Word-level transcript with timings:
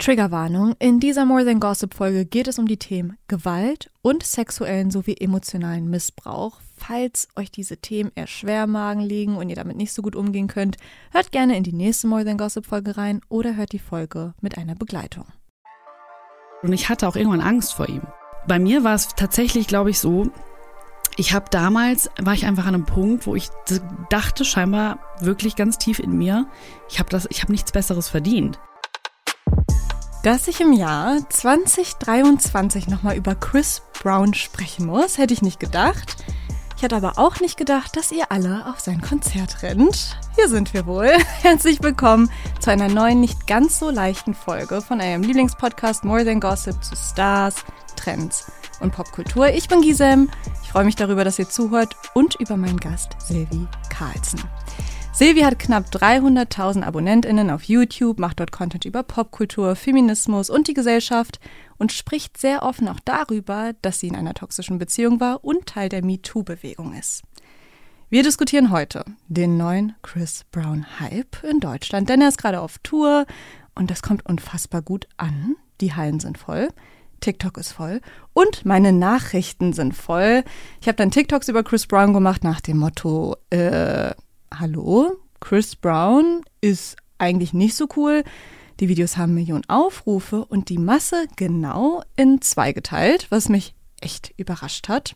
Triggerwarnung. 0.00 0.74
In 0.78 0.98
dieser 0.98 1.26
More 1.26 1.44
Than 1.44 1.60
Gossip 1.60 1.92
Folge 1.92 2.24
geht 2.24 2.48
es 2.48 2.58
um 2.58 2.66
die 2.66 2.78
Themen 2.78 3.18
Gewalt 3.28 3.90
und 4.00 4.22
sexuellen 4.22 4.90
sowie 4.90 5.14
emotionalen 5.20 5.90
Missbrauch. 5.90 6.58
Falls 6.74 7.28
euch 7.36 7.50
diese 7.50 7.76
Themen 7.76 8.10
eher 8.14 8.26
schwer 8.26 8.64
im 8.64 8.70
Magen 8.70 9.02
liegen 9.02 9.36
und 9.36 9.50
ihr 9.50 9.56
damit 9.56 9.76
nicht 9.76 9.92
so 9.92 10.00
gut 10.00 10.16
umgehen 10.16 10.48
könnt, 10.48 10.78
hört 11.10 11.32
gerne 11.32 11.54
in 11.54 11.64
die 11.64 11.74
nächste 11.74 12.06
More 12.06 12.24
Than 12.24 12.38
Gossip 12.38 12.64
Folge 12.64 12.96
rein 12.96 13.20
oder 13.28 13.56
hört 13.56 13.72
die 13.72 13.78
Folge 13.78 14.32
mit 14.40 14.56
einer 14.56 14.74
Begleitung. 14.74 15.26
Und 16.62 16.72
ich 16.72 16.88
hatte 16.88 17.06
auch 17.06 17.16
irgendwann 17.16 17.42
Angst 17.42 17.74
vor 17.74 17.88
ihm. 17.88 18.02
Bei 18.48 18.58
mir 18.58 18.84
war 18.84 18.94
es 18.94 19.08
tatsächlich, 19.08 19.66
glaube 19.66 19.90
ich, 19.90 19.98
so, 19.98 20.30
ich 21.16 21.34
habe 21.34 21.46
damals, 21.50 22.08
war 22.18 22.32
ich 22.32 22.46
einfach 22.46 22.64
an 22.64 22.74
einem 22.74 22.86
Punkt, 22.86 23.26
wo 23.26 23.36
ich 23.36 23.50
dachte 24.08 24.46
scheinbar 24.46 24.98
wirklich 25.20 25.56
ganz 25.56 25.76
tief 25.76 25.98
in 25.98 26.16
mir, 26.16 26.48
ich 26.88 26.98
habe 26.98 27.14
habe 27.18 27.52
nichts 27.52 27.72
Besseres 27.72 28.08
verdient. 28.08 28.58
Dass 30.22 30.48
ich 30.48 30.60
im 30.60 30.74
Jahr 30.74 31.16
2023 31.30 32.88
nochmal 32.88 33.16
über 33.16 33.34
Chris 33.34 33.80
Brown 34.02 34.34
sprechen 34.34 34.84
muss, 34.84 35.16
hätte 35.16 35.32
ich 35.32 35.40
nicht 35.40 35.58
gedacht. 35.58 36.22
Ich 36.76 36.84
hatte 36.84 36.96
aber 36.96 37.14
auch 37.16 37.40
nicht 37.40 37.56
gedacht, 37.56 37.96
dass 37.96 38.12
ihr 38.12 38.30
alle 38.30 38.66
auf 38.66 38.80
sein 38.80 39.00
Konzert 39.00 39.62
rennt. 39.62 40.18
Hier 40.34 40.50
sind 40.50 40.74
wir 40.74 40.84
wohl. 40.84 41.08
Herzlich 41.40 41.82
willkommen 41.82 42.30
zu 42.58 42.70
einer 42.70 42.88
neuen, 42.88 43.20
nicht 43.20 43.46
ganz 43.46 43.78
so 43.78 43.88
leichten 43.88 44.34
Folge 44.34 44.82
von 44.82 45.00
eurem 45.00 45.22
Lieblingspodcast 45.22 46.04
More 46.04 46.22
Than 46.22 46.40
Gossip 46.40 46.84
zu 46.84 46.96
Stars, 46.96 47.64
Trends 47.96 48.52
und 48.80 48.92
Popkultur. 48.92 49.48
Ich 49.48 49.68
bin 49.68 49.80
Gisem. 49.80 50.28
Ich 50.62 50.68
freue 50.68 50.84
mich 50.84 50.96
darüber, 50.96 51.24
dass 51.24 51.38
ihr 51.38 51.48
zuhört 51.48 51.96
und 52.12 52.34
über 52.34 52.58
meinen 52.58 52.78
Gast 52.78 53.16
Silvi 53.26 53.66
Carlsen. 53.88 54.40
Silvi 55.20 55.42
hat 55.42 55.58
knapp 55.58 55.90
300.000 55.90 56.82
AbonnentInnen 56.82 57.50
auf 57.50 57.64
YouTube, 57.64 58.18
macht 58.18 58.40
dort 58.40 58.52
Content 58.52 58.86
über 58.86 59.02
Popkultur, 59.02 59.76
Feminismus 59.76 60.48
und 60.48 60.66
die 60.66 60.72
Gesellschaft 60.72 61.40
und 61.76 61.92
spricht 61.92 62.38
sehr 62.38 62.62
offen 62.62 62.88
auch 62.88 63.00
darüber, 63.04 63.74
dass 63.82 64.00
sie 64.00 64.08
in 64.08 64.16
einer 64.16 64.32
toxischen 64.32 64.78
Beziehung 64.78 65.20
war 65.20 65.44
und 65.44 65.66
Teil 65.66 65.90
der 65.90 66.02
MeToo-Bewegung 66.02 66.94
ist. 66.94 67.20
Wir 68.08 68.22
diskutieren 68.22 68.70
heute 68.70 69.04
den 69.28 69.58
neuen 69.58 69.94
Chris 70.00 70.46
Brown-Hype 70.52 71.44
in 71.44 71.60
Deutschland, 71.60 72.08
denn 72.08 72.22
er 72.22 72.28
ist 72.28 72.38
gerade 72.38 72.62
auf 72.62 72.78
Tour 72.78 73.26
und 73.74 73.90
das 73.90 74.00
kommt 74.00 74.24
unfassbar 74.24 74.80
gut 74.80 75.06
an. 75.18 75.54
Die 75.82 75.92
Hallen 75.92 76.20
sind 76.20 76.38
voll. 76.38 76.68
TikTok 77.20 77.58
ist 77.58 77.72
voll 77.72 78.00
und 78.32 78.64
meine 78.64 78.94
Nachrichten 78.94 79.74
sind 79.74 79.94
voll. 79.94 80.44
Ich 80.80 80.88
habe 80.88 80.96
dann 80.96 81.10
TikToks 81.10 81.48
über 81.50 81.62
Chris 81.62 81.86
Brown 81.86 82.14
gemacht 82.14 82.42
nach 82.42 82.62
dem 82.62 82.78
Motto, 82.78 83.36
äh, 83.50 84.14
hallo, 84.58 85.16
Chris 85.40 85.76
Brown 85.76 86.42
ist 86.60 86.96
eigentlich 87.18 87.52
nicht 87.52 87.74
so 87.74 87.88
cool. 87.96 88.24
Die 88.80 88.88
Videos 88.88 89.16
haben 89.16 89.34
Millionen 89.34 89.68
Aufrufe 89.68 90.44
und 90.44 90.68
die 90.68 90.78
Masse 90.78 91.26
genau 91.36 92.02
in 92.16 92.40
zwei 92.40 92.72
geteilt, 92.72 93.26
was 93.30 93.48
mich 93.48 93.74
echt 94.00 94.32
überrascht 94.38 94.88
hat. 94.88 95.14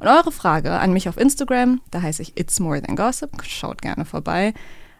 Und 0.00 0.08
eure 0.08 0.32
Frage 0.32 0.72
an 0.72 0.92
mich 0.92 1.08
auf 1.08 1.16
Instagram, 1.16 1.80
da 1.90 2.02
heiße 2.02 2.22
ich 2.22 2.38
It's 2.38 2.60
More 2.60 2.82
Than 2.82 2.96
Gossip, 2.96 3.30
schaut 3.44 3.80
gerne 3.80 4.04
vorbei, 4.04 4.52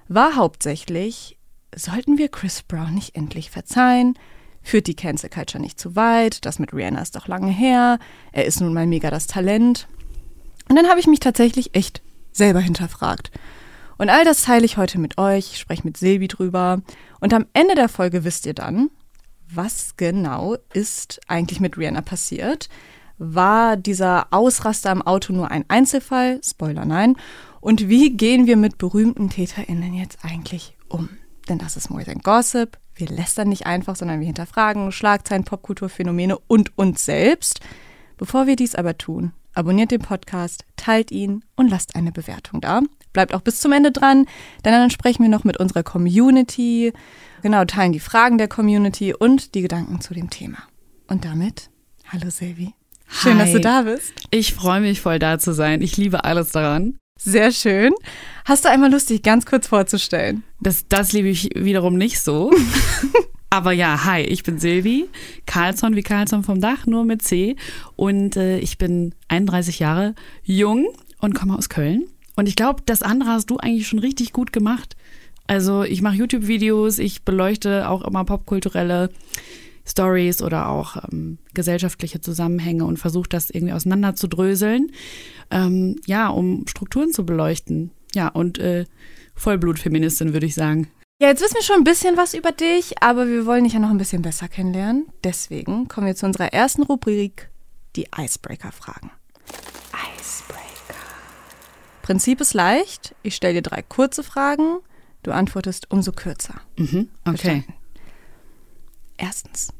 war 0.08 0.36
hauptsächlich, 0.36 1.38
sollten 1.74 2.16
wir 2.16 2.28
Chris 2.28 2.62
Brown 2.62 2.94
nicht 2.94 3.14
endlich 3.14 3.50
verzeihen? 3.50 4.18
Führt 4.62 4.86
die 4.86 4.96
Cancel 4.96 5.30
Culture 5.30 5.62
nicht 5.62 5.78
zu 5.78 5.94
weit? 5.94 6.44
Das 6.44 6.58
mit 6.58 6.72
Rihanna 6.72 7.00
ist 7.00 7.14
doch 7.14 7.28
lange 7.28 7.52
her. 7.52 7.98
Er 8.32 8.46
ist 8.46 8.60
nun 8.60 8.74
mal 8.74 8.86
mega 8.86 9.10
das 9.10 9.26
Talent. 9.26 9.86
Und 10.68 10.74
dann 10.74 10.88
habe 10.88 10.98
ich 10.98 11.06
mich 11.06 11.20
tatsächlich 11.20 11.74
echt 11.74 12.02
selber 12.32 12.60
hinterfragt. 12.60 13.30
Und 13.98 14.10
all 14.10 14.24
das 14.24 14.42
teile 14.42 14.64
ich 14.64 14.76
heute 14.76 14.98
mit 14.98 15.18
euch, 15.18 15.58
spreche 15.58 15.84
mit 15.84 15.96
Silvi 15.96 16.28
drüber. 16.28 16.82
Und 17.20 17.32
am 17.32 17.46
Ende 17.52 17.74
der 17.74 17.88
Folge 17.88 18.24
wisst 18.24 18.46
ihr 18.46 18.54
dann, 18.54 18.90
was 19.48 19.96
genau 19.96 20.56
ist 20.72 21.20
eigentlich 21.28 21.60
mit 21.60 21.78
Rihanna 21.78 22.02
passiert. 22.02 22.68
War 23.18 23.76
dieser 23.76 24.26
Ausraster 24.32 24.92
im 24.92 25.02
Auto 25.02 25.32
nur 25.32 25.50
ein 25.50 25.64
Einzelfall? 25.68 26.40
Spoiler 26.44 26.84
nein. 26.84 27.16
Und 27.60 27.88
wie 27.88 28.16
gehen 28.16 28.46
wir 28.46 28.56
mit 28.56 28.78
berühmten 28.78 29.30
TäterInnen 29.30 29.94
jetzt 29.94 30.18
eigentlich 30.22 30.76
um? 30.88 31.08
Denn 31.48 31.58
das 31.58 31.76
ist 31.76 31.90
More 31.90 32.04
Than 32.04 32.18
Gossip. 32.18 32.78
Wir 32.94 33.08
lästern 33.08 33.48
nicht 33.48 33.66
einfach, 33.66 33.96
sondern 33.96 34.20
wir 34.20 34.26
hinterfragen 34.26 34.92
Schlagzeilen, 34.92 35.44
Popkulturphänomene 35.44 36.38
und 36.46 36.76
uns 36.76 37.04
selbst. 37.04 37.60
Bevor 38.18 38.46
wir 38.46 38.56
dies 38.56 38.74
aber 38.74 38.98
tun, 38.98 39.32
abonniert 39.54 39.90
den 39.90 40.00
Podcast, 40.00 40.64
teilt 40.76 41.10
ihn 41.10 41.44
und 41.56 41.68
lasst 41.68 41.94
eine 41.94 42.12
Bewertung 42.12 42.60
da. 42.60 42.80
Bleibt 43.16 43.32
auch 43.32 43.40
bis 43.40 43.60
zum 43.60 43.72
Ende 43.72 43.92
dran, 43.92 44.26
denn 44.62 44.72
dann 44.72 44.90
sprechen 44.90 45.22
wir 45.22 45.30
noch 45.30 45.42
mit 45.42 45.56
unserer 45.56 45.82
Community, 45.82 46.92
genau, 47.40 47.64
teilen 47.64 47.92
die 47.92 47.98
Fragen 47.98 48.36
der 48.36 48.46
Community 48.46 49.14
und 49.14 49.54
die 49.54 49.62
Gedanken 49.62 50.02
zu 50.02 50.12
dem 50.12 50.28
Thema. 50.28 50.58
Und 51.08 51.24
damit, 51.24 51.70
hallo 52.12 52.28
Silvi. 52.28 52.74
Schön, 53.08 53.38
Hi. 53.38 53.44
dass 53.44 53.52
du 53.52 53.60
da 53.60 53.80
bist. 53.80 54.12
Ich 54.30 54.52
freue 54.52 54.82
mich 54.82 55.00
voll 55.00 55.18
da 55.18 55.38
zu 55.38 55.54
sein. 55.54 55.80
Ich 55.80 55.96
liebe 55.96 56.24
alles 56.24 56.52
daran. 56.52 56.98
Sehr 57.18 57.52
schön. 57.52 57.94
Hast 58.44 58.66
du 58.66 58.68
einmal 58.68 58.92
Lust, 58.92 59.08
dich 59.08 59.22
ganz 59.22 59.46
kurz 59.46 59.66
vorzustellen? 59.66 60.42
Das, 60.60 60.86
das 60.86 61.14
liebe 61.14 61.28
ich 61.28 61.48
wiederum 61.54 61.96
nicht 61.96 62.20
so. 62.20 62.52
Aber 63.48 63.72
ja, 63.72 64.04
hi, 64.04 64.20
ich 64.20 64.42
bin 64.42 64.58
Silvi, 64.58 65.08
Karlsson 65.46 65.96
wie 65.96 66.02
Karlsson 66.02 66.44
vom 66.44 66.60
Dach, 66.60 66.84
nur 66.84 67.06
mit 67.06 67.22
C. 67.22 67.56
Und 67.94 68.36
äh, 68.36 68.58
ich 68.58 68.76
bin 68.76 69.14
31 69.28 69.78
Jahre 69.78 70.14
jung 70.42 70.88
und 71.18 71.34
komme 71.34 71.56
aus 71.56 71.70
Köln. 71.70 72.04
Und 72.36 72.48
ich 72.48 72.54
glaube, 72.54 72.82
das 72.86 73.02
andere 73.02 73.30
hast 73.30 73.50
du 73.50 73.56
eigentlich 73.56 73.88
schon 73.88 73.98
richtig 73.98 74.32
gut 74.32 74.52
gemacht. 74.52 74.96
Also 75.46 75.82
ich 75.82 76.02
mache 76.02 76.16
YouTube-Videos, 76.16 76.98
ich 76.98 77.24
beleuchte 77.24 77.88
auch 77.88 78.02
immer 78.02 78.24
popkulturelle 78.24 79.10
Stories 79.86 80.42
oder 80.42 80.68
auch 80.68 80.96
ähm, 81.10 81.38
gesellschaftliche 81.54 82.20
Zusammenhänge 82.20 82.84
und 82.84 82.98
versuche 82.98 83.28
das 83.28 83.50
irgendwie 83.50 83.72
auseinanderzudröseln. 83.72 84.90
Ähm, 85.50 85.96
ja, 86.06 86.28
um 86.28 86.66
Strukturen 86.66 87.12
zu 87.12 87.24
beleuchten. 87.24 87.92
Ja, 88.14 88.28
und 88.28 88.58
äh, 88.58 88.84
Vollblutfeministin, 89.34 90.32
würde 90.32 90.46
ich 90.46 90.54
sagen. 90.54 90.88
Ja, 91.20 91.28
jetzt 91.28 91.42
wissen 91.42 91.54
wir 91.54 91.62
schon 91.62 91.76
ein 91.76 91.84
bisschen 91.84 92.16
was 92.16 92.34
über 92.34 92.52
dich, 92.52 93.02
aber 93.02 93.26
wir 93.28 93.46
wollen 93.46 93.64
dich 93.64 93.72
ja 93.72 93.78
noch 93.78 93.90
ein 93.90 93.98
bisschen 93.98 94.22
besser 94.22 94.48
kennenlernen. 94.48 95.06
Deswegen 95.24 95.88
kommen 95.88 96.06
wir 96.06 96.16
zu 96.16 96.26
unserer 96.26 96.52
ersten 96.52 96.82
Rubrik, 96.82 97.48
die 97.94 98.08
Icebreaker-Fragen. 98.14 99.10
Prinzip 102.06 102.40
ist 102.40 102.54
leicht. 102.54 103.16
Ich 103.24 103.34
stelle 103.34 103.54
dir 103.54 103.62
drei 103.62 103.82
kurze 103.82 104.22
Fragen. 104.22 104.78
Du 105.24 105.32
antwortest 105.32 105.90
umso 105.90 106.12
kürzer. 106.12 106.60
Mhm, 106.76 107.08
okay. 107.24 107.36
Verstanden? 107.36 107.74
Erstens. 109.16 109.72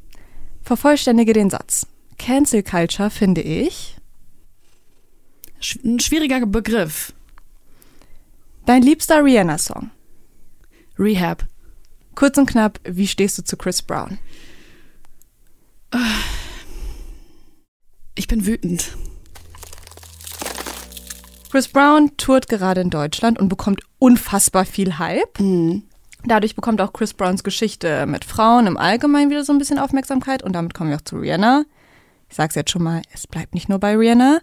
Vervollständige 0.61 1.31
den 1.31 1.49
Satz. 1.49 1.87
Cancel 2.17 2.63
Culture 2.63 3.09
finde 3.11 3.39
ich. 3.39 3.95
Sch 5.61 5.77
ein 5.85 6.01
schwieriger 6.01 6.45
Begriff. 6.45 7.13
Dein 8.65 8.81
liebster 8.81 9.23
Rihanna-Song. 9.23 9.91
Rehab. 10.99 11.45
Kurz 12.13 12.37
und 12.37 12.47
knapp, 12.47 12.81
wie 12.83 13.07
stehst 13.07 13.37
du 13.37 13.43
zu 13.45 13.55
Chris 13.55 13.81
Brown? 13.81 14.17
Ich 18.15 18.27
bin 18.27 18.45
wütend. 18.45 18.97
Chris 21.49 21.67
Brown 21.67 22.15
tourt 22.17 22.47
gerade 22.47 22.81
in 22.81 22.89
Deutschland 22.89 23.39
und 23.39 23.49
bekommt 23.49 23.81
unfassbar 23.99 24.65
viel 24.65 24.99
Hype. 24.99 25.39
Mhm. 25.39 25.83
Dadurch 26.25 26.55
bekommt 26.55 26.81
auch 26.81 26.93
Chris 26.93 27.13
Browns 27.13 27.43
Geschichte 27.43 28.05
mit 28.05 28.25
Frauen 28.25 28.67
im 28.67 28.77
Allgemeinen 28.77 29.29
wieder 29.29 29.43
so 29.43 29.53
ein 29.53 29.59
bisschen 29.59 29.79
Aufmerksamkeit 29.79 30.43
und 30.43 30.53
damit 30.53 30.73
kommen 30.73 30.89
wir 30.89 30.97
auch 30.97 31.01
zu 31.01 31.17
Rihanna. 31.17 31.63
Ich 32.29 32.35
sag's 32.35 32.55
jetzt 32.55 32.71
schon 32.71 32.83
mal, 32.83 33.01
es 33.13 33.27
bleibt 33.27 33.53
nicht 33.53 33.69
nur 33.69 33.79
bei 33.79 33.95
Rihanna. 33.95 34.39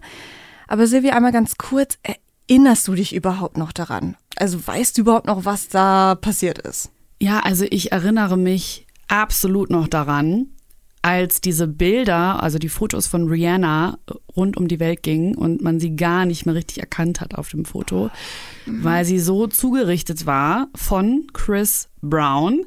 Aber 0.67 0.87
Silvia, 0.87 1.13
einmal 1.13 1.31
ganz 1.31 1.57
kurz, 1.57 1.99
erinnerst 2.49 2.87
du 2.87 2.95
dich 2.95 3.13
überhaupt 3.13 3.57
noch 3.57 3.71
daran? 3.71 4.17
Also 4.35 4.65
weißt 4.65 4.97
du 4.97 5.01
überhaupt 5.01 5.27
noch, 5.27 5.45
was 5.45 5.69
da 5.69 6.15
passiert 6.15 6.57
ist? 6.59 6.89
Ja, 7.21 7.39
also 7.41 7.65
ich 7.69 7.91
erinnere 7.91 8.37
mich 8.37 8.87
absolut 9.07 9.69
noch 9.69 9.87
daran, 9.87 10.47
als 11.05 11.39
diese 11.39 11.67
Bilder, 11.67 12.41
also 12.41 12.57
die 12.57 12.67
Fotos 12.67 13.05
von 13.05 13.27
Rihanna 13.27 13.99
rund 14.35 14.57
um 14.57 14.67
die 14.67 14.79
Welt 14.79 15.03
gingen 15.03 15.35
und 15.35 15.61
man 15.61 15.79
sie 15.79 15.95
gar 15.95 16.25
nicht 16.25 16.47
mehr 16.47 16.55
richtig 16.55 16.79
erkannt 16.79 17.21
hat 17.21 17.35
auf 17.35 17.49
dem 17.49 17.63
Foto, 17.63 18.09
mhm. 18.65 18.83
weil 18.83 19.05
sie 19.05 19.19
so 19.19 19.45
zugerichtet 19.45 20.25
war 20.25 20.67
von 20.73 21.27
Chris 21.31 21.89
Brown. 22.01 22.65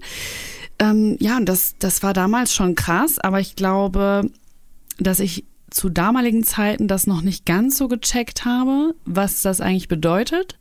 Ähm, 0.78 1.16
ja, 1.18 1.36
und 1.36 1.48
das, 1.48 1.74
das 1.80 2.04
war 2.04 2.12
damals 2.12 2.54
schon 2.54 2.76
krass, 2.76 3.18
aber 3.18 3.40
ich 3.40 3.56
glaube, 3.56 4.30
dass 5.00 5.18
ich 5.18 5.44
zu 5.70 5.88
damaligen 5.88 6.44
Zeiten 6.44 6.86
das 6.86 7.08
noch 7.08 7.22
nicht 7.22 7.44
ganz 7.44 7.76
so 7.76 7.88
gecheckt 7.88 8.44
habe, 8.44 8.94
was 9.04 9.42
das 9.42 9.60
eigentlich 9.60 9.88
bedeutet, 9.88 10.60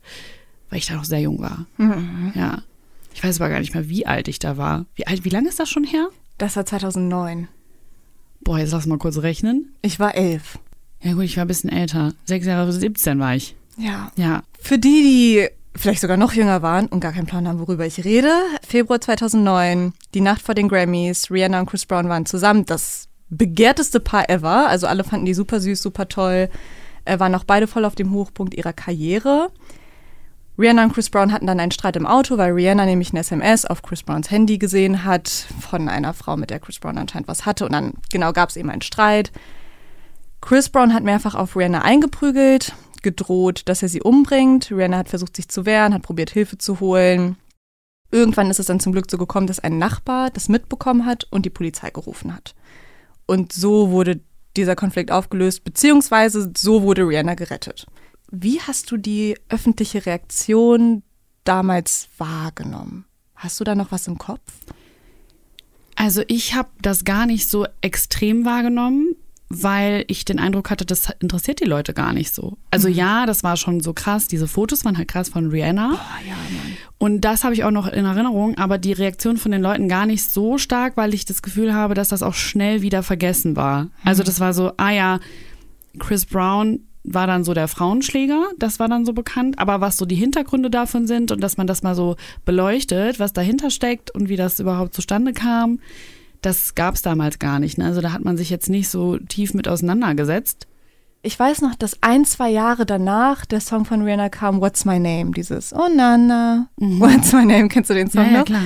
weil 0.68 0.80
ich 0.80 0.86
da 0.86 0.94
noch 0.94 1.04
sehr 1.04 1.20
jung 1.20 1.40
war. 1.40 1.66
Mhm. 1.76 2.32
Ja. 2.34 2.62
Ich 3.14 3.22
weiß 3.22 3.40
aber 3.40 3.50
gar 3.50 3.60
nicht 3.60 3.74
mehr, 3.74 3.88
wie 3.88 4.04
alt 4.04 4.26
ich 4.26 4.40
da 4.40 4.56
war. 4.56 4.84
Wie 4.96 5.06
alt, 5.06 5.24
wie 5.24 5.30
lange 5.30 5.48
ist 5.48 5.60
das 5.60 5.70
schon 5.70 5.84
her? 5.84 6.08
Das 6.38 6.56
war 6.56 6.66
2009. 6.66 7.46
Boah, 8.40 8.58
jetzt 8.58 8.72
lass 8.72 8.86
mal 8.86 8.98
kurz 8.98 9.18
rechnen. 9.18 9.74
Ich 9.82 9.98
war 10.00 10.14
elf. 10.14 10.58
Ja 11.02 11.12
gut, 11.12 11.24
ich 11.24 11.36
war 11.36 11.44
ein 11.44 11.48
bisschen 11.48 11.70
älter. 11.70 12.14
Sechs 12.24 12.46
Jahre, 12.46 12.72
17 12.72 13.18
war 13.18 13.34
ich. 13.34 13.54
Ja. 13.76 14.10
Ja. 14.16 14.42
Für 14.60 14.78
die, 14.78 15.02
die 15.02 15.48
vielleicht 15.78 16.00
sogar 16.00 16.16
noch 16.16 16.32
jünger 16.32 16.62
waren 16.62 16.86
und 16.86 17.00
gar 17.00 17.12
keinen 17.12 17.26
Plan 17.26 17.46
haben, 17.46 17.60
worüber 17.60 17.86
ich 17.86 18.04
rede. 18.04 18.32
Februar 18.66 19.00
2009, 19.00 19.92
die 20.14 20.20
Nacht 20.20 20.42
vor 20.42 20.54
den 20.54 20.68
Grammys, 20.68 21.30
Rihanna 21.30 21.60
und 21.60 21.66
Chris 21.70 21.86
Brown 21.86 22.08
waren 22.08 22.26
zusammen. 22.26 22.64
Das 22.66 23.08
begehrteste 23.30 24.00
Paar 24.00 24.28
ever. 24.28 24.68
Also 24.68 24.86
alle 24.86 25.04
fanden 25.04 25.26
die 25.26 25.34
super 25.34 25.60
süß, 25.60 25.80
super 25.80 26.08
toll. 26.08 26.48
Waren 27.06 27.34
auch 27.34 27.44
beide 27.44 27.66
voll 27.66 27.84
auf 27.84 27.94
dem 27.94 28.12
Hochpunkt 28.12 28.54
ihrer 28.54 28.72
Karriere. 28.72 29.50
Rihanna 30.58 30.84
und 30.84 30.92
Chris 30.92 31.08
Brown 31.08 31.32
hatten 31.32 31.46
dann 31.46 31.60
einen 31.60 31.70
Streit 31.70 31.94
im 31.94 32.06
Auto, 32.06 32.36
weil 32.36 32.50
Rihanna 32.50 32.84
nämlich 32.84 33.10
eine 33.10 33.20
SMS 33.20 33.64
auf 33.64 33.82
Chris 33.82 34.02
Browns 34.02 34.28
Handy 34.30 34.58
gesehen 34.58 35.04
hat 35.04 35.28
von 35.28 35.88
einer 35.88 36.14
Frau, 36.14 36.36
mit 36.36 36.50
der 36.50 36.58
Chris 36.58 36.80
Brown 36.80 36.98
anscheinend 36.98 37.28
was 37.28 37.46
hatte. 37.46 37.64
Und 37.64 37.72
dann 37.72 37.94
genau 38.10 38.32
gab 38.32 38.48
es 38.48 38.56
eben 38.56 38.68
einen 38.68 38.82
Streit. 38.82 39.30
Chris 40.40 40.68
Brown 40.68 40.92
hat 40.92 41.04
mehrfach 41.04 41.36
auf 41.36 41.54
Rihanna 41.54 41.82
eingeprügelt, 41.82 42.74
gedroht, 43.02 43.62
dass 43.66 43.82
er 43.82 43.88
sie 43.88 44.02
umbringt. 44.02 44.72
Rihanna 44.72 44.98
hat 44.98 45.08
versucht, 45.08 45.36
sich 45.36 45.48
zu 45.48 45.64
wehren, 45.64 45.94
hat 45.94 46.02
probiert, 46.02 46.30
Hilfe 46.30 46.58
zu 46.58 46.80
holen. 46.80 47.36
Irgendwann 48.10 48.50
ist 48.50 48.58
es 48.58 48.66
dann 48.66 48.80
zum 48.80 48.92
Glück 48.92 49.08
so 49.08 49.16
gekommen, 49.16 49.46
dass 49.46 49.60
ein 49.60 49.78
Nachbar 49.78 50.30
das 50.30 50.48
mitbekommen 50.48 51.06
hat 51.06 51.28
und 51.30 51.46
die 51.46 51.50
Polizei 51.50 51.90
gerufen 51.90 52.34
hat. 52.34 52.56
Und 53.26 53.52
so 53.52 53.90
wurde 53.90 54.20
dieser 54.56 54.74
Konflikt 54.74 55.12
aufgelöst, 55.12 55.62
beziehungsweise 55.62 56.52
so 56.56 56.82
wurde 56.82 57.06
Rihanna 57.06 57.34
gerettet. 57.34 57.86
Wie 58.30 58.60
hast 58.60 58.90
du 58.90 58.96
die 58.96 59.36
öffentliche 59.48 60.04
Reaktion 60.06 61.02
damals 61.44 62.08
wahrgenommen? 62.18 63.06
Hast 63.34 63.58
du 63.60 63.64
da 63.64 63.74
noch 63.74 63.92
was 63.92 64.06
im 64.06 64.18
Kopf? 64.18 64.52
Also 65.96 66.22
ich 66.28 66.54
habe 66.54 66.68
das 66.80 67.04
gar 67.04 67.26
nicht 67.26 67.48
so 67.48 67.66
extrem 67.80 68.44
wahrgenommen 68.44 69.16
weil 69.50 70.04
ich 70.08 70.24
den 70.24 70.38
Eindruck 70.38 70.70
hatte, 70.70 70.84
das 70.84 71.08
interessiert 71.20 71.60
die 71.60 71.64
Leute 71.64 71.94
gar 71.94 72.12
nicht 72.12 72.34
so. 72.34 72.58
Also 72.70 72.88
mhm. 72.88 72.94
ja, 72.94 73.26
das 73.26 73.42
war 73.42 73.56
schon 73.56 73.80
so 73.80 73.94
krass. 73.94 74.28
Diese 74.28 74.46
Fotos 74.46 74.84
waren 74.84 74.98
halt 74.98 75.08
krass 75.08 75.30
von 75.30 75.48
Rihanna. 75.50 75.92
Oh, 75.94 76.28
ja. 76.28 76.34
Und 76.98 77.22
das 77.22 77.44
habe 77.44 77.54
ich 77.54 77.64
auch 77.64 77.70
noch 77.70 77.86
in 77.86 78.04
Erinnerung, 78.04 78.58
aber 78.58 78.76
die 78.76 78.92
Reaktion 78.92 79.38
von 79.38 79.52
den 79.52 79.62
Leuten 79.62 79.88
gar 79.88 80.04
nicht 80.04 80.24
so 80.24 80.58
stark, 80.58 80.96
weil 80.96 81.14
ich 81.14 81.24
das 81.24 81.42
Gefühl 81.42 81.72
habe, 81.74 81.94
dass 81.94 82.08
das 82.08 82.22
auch 82.22 82.34
schnell 82.34 82.82
wieder 82.82 83.02
vergessen 83.02 83.56
war. 83.56 83.84
Mhm. 83.84 83.90
Also 84.04 84.22
das 84.22 84.38
war 84.38 84.52
so, 84.52 84.72
ah 84.76 84.90
ja, 84.90 85.20
Chris 85.98 86.26
Brown 86.26 86.80
war 87.04 87.26
dann 87.26 87.44
so 87.44 87.54
der 87.54 87.68
Frauenschläger, 87.68 88.48
das 88.58 88.78
war 88.78 88.88
dann 88.88 89.06
so 89.06 89.12
bekannt, 89.12 89.58
aber 89.58 89.80
was 89.80 89.96
so 89.96 90.04
die 90.04 90.16
Hintergründe 90.16 90.70
davon 90.70 91.06
sind 91.06 91.30
und 91.30 91.40
dass 91.40 91.56
man 91.56 91.66
das 91.66 91.82
mal 91.82 91.94
so 91.94 92.16
beleuchtet, 92.44 93.18
was 93.18 93.32
dahinter 93.32 93.70
steckt 93.70 94.10
und 94.10 94.28
wie 94.28 94.36
das 94.36 94.60
überhaupt 94.60 94.94
zustande 94.94 95.32
kam, 95.32 95.80
das 96.42 96.74
gab 96.74 96.94
es 96.94 97.02
damals 97.02 97.38
gar 97.38 97.58
nicht. 97.58 97.78
Ne? 97.78 97.86
Also 97.86 98.00
da 98.00 98.12
hat 98.12 98.24
man 98.24 98.36
sich 98.36 98.50
jetzt 98.50 98.68
nicht 98.68 98.88
so 98.88 99.18
tief 99.18 99.54
mit 99.54 99.68
auseinandergesetzt. 99.68 100.66
Ich 101.22 101.38
weiß 101.38 101.62
noch, 101.62 101.74
dass 101.74 102.00
ein, 102.00 102.24
zwei 102.24 102.48
Jahre 102.50 102.86
danach 102.86 103.44
der 103.44 103.60
Song 103.60 103.84
von 103.84 104.02
Rihanna 104.02 104.28
kam, 104.28 104.60
What's 104.60 104.84
My 104.84 105.00
Name, 105.00 105.32
dieses 105.32 105.72
Oh 105.72 105.88
Nana, 105.92 106.68
mhm. 106.76 107.00
What's 107.00 107.32
My 107.32 107.44
Name, 107.44 107.68
kennst 107.68 107.90
du 107.90 107.94
den 107.94 108.08
Song 108.08 108.26
ja, 108.26 108.30
noch? 108.30 108.38
Ja, 108.38 108.44
klar. 108.44 108.62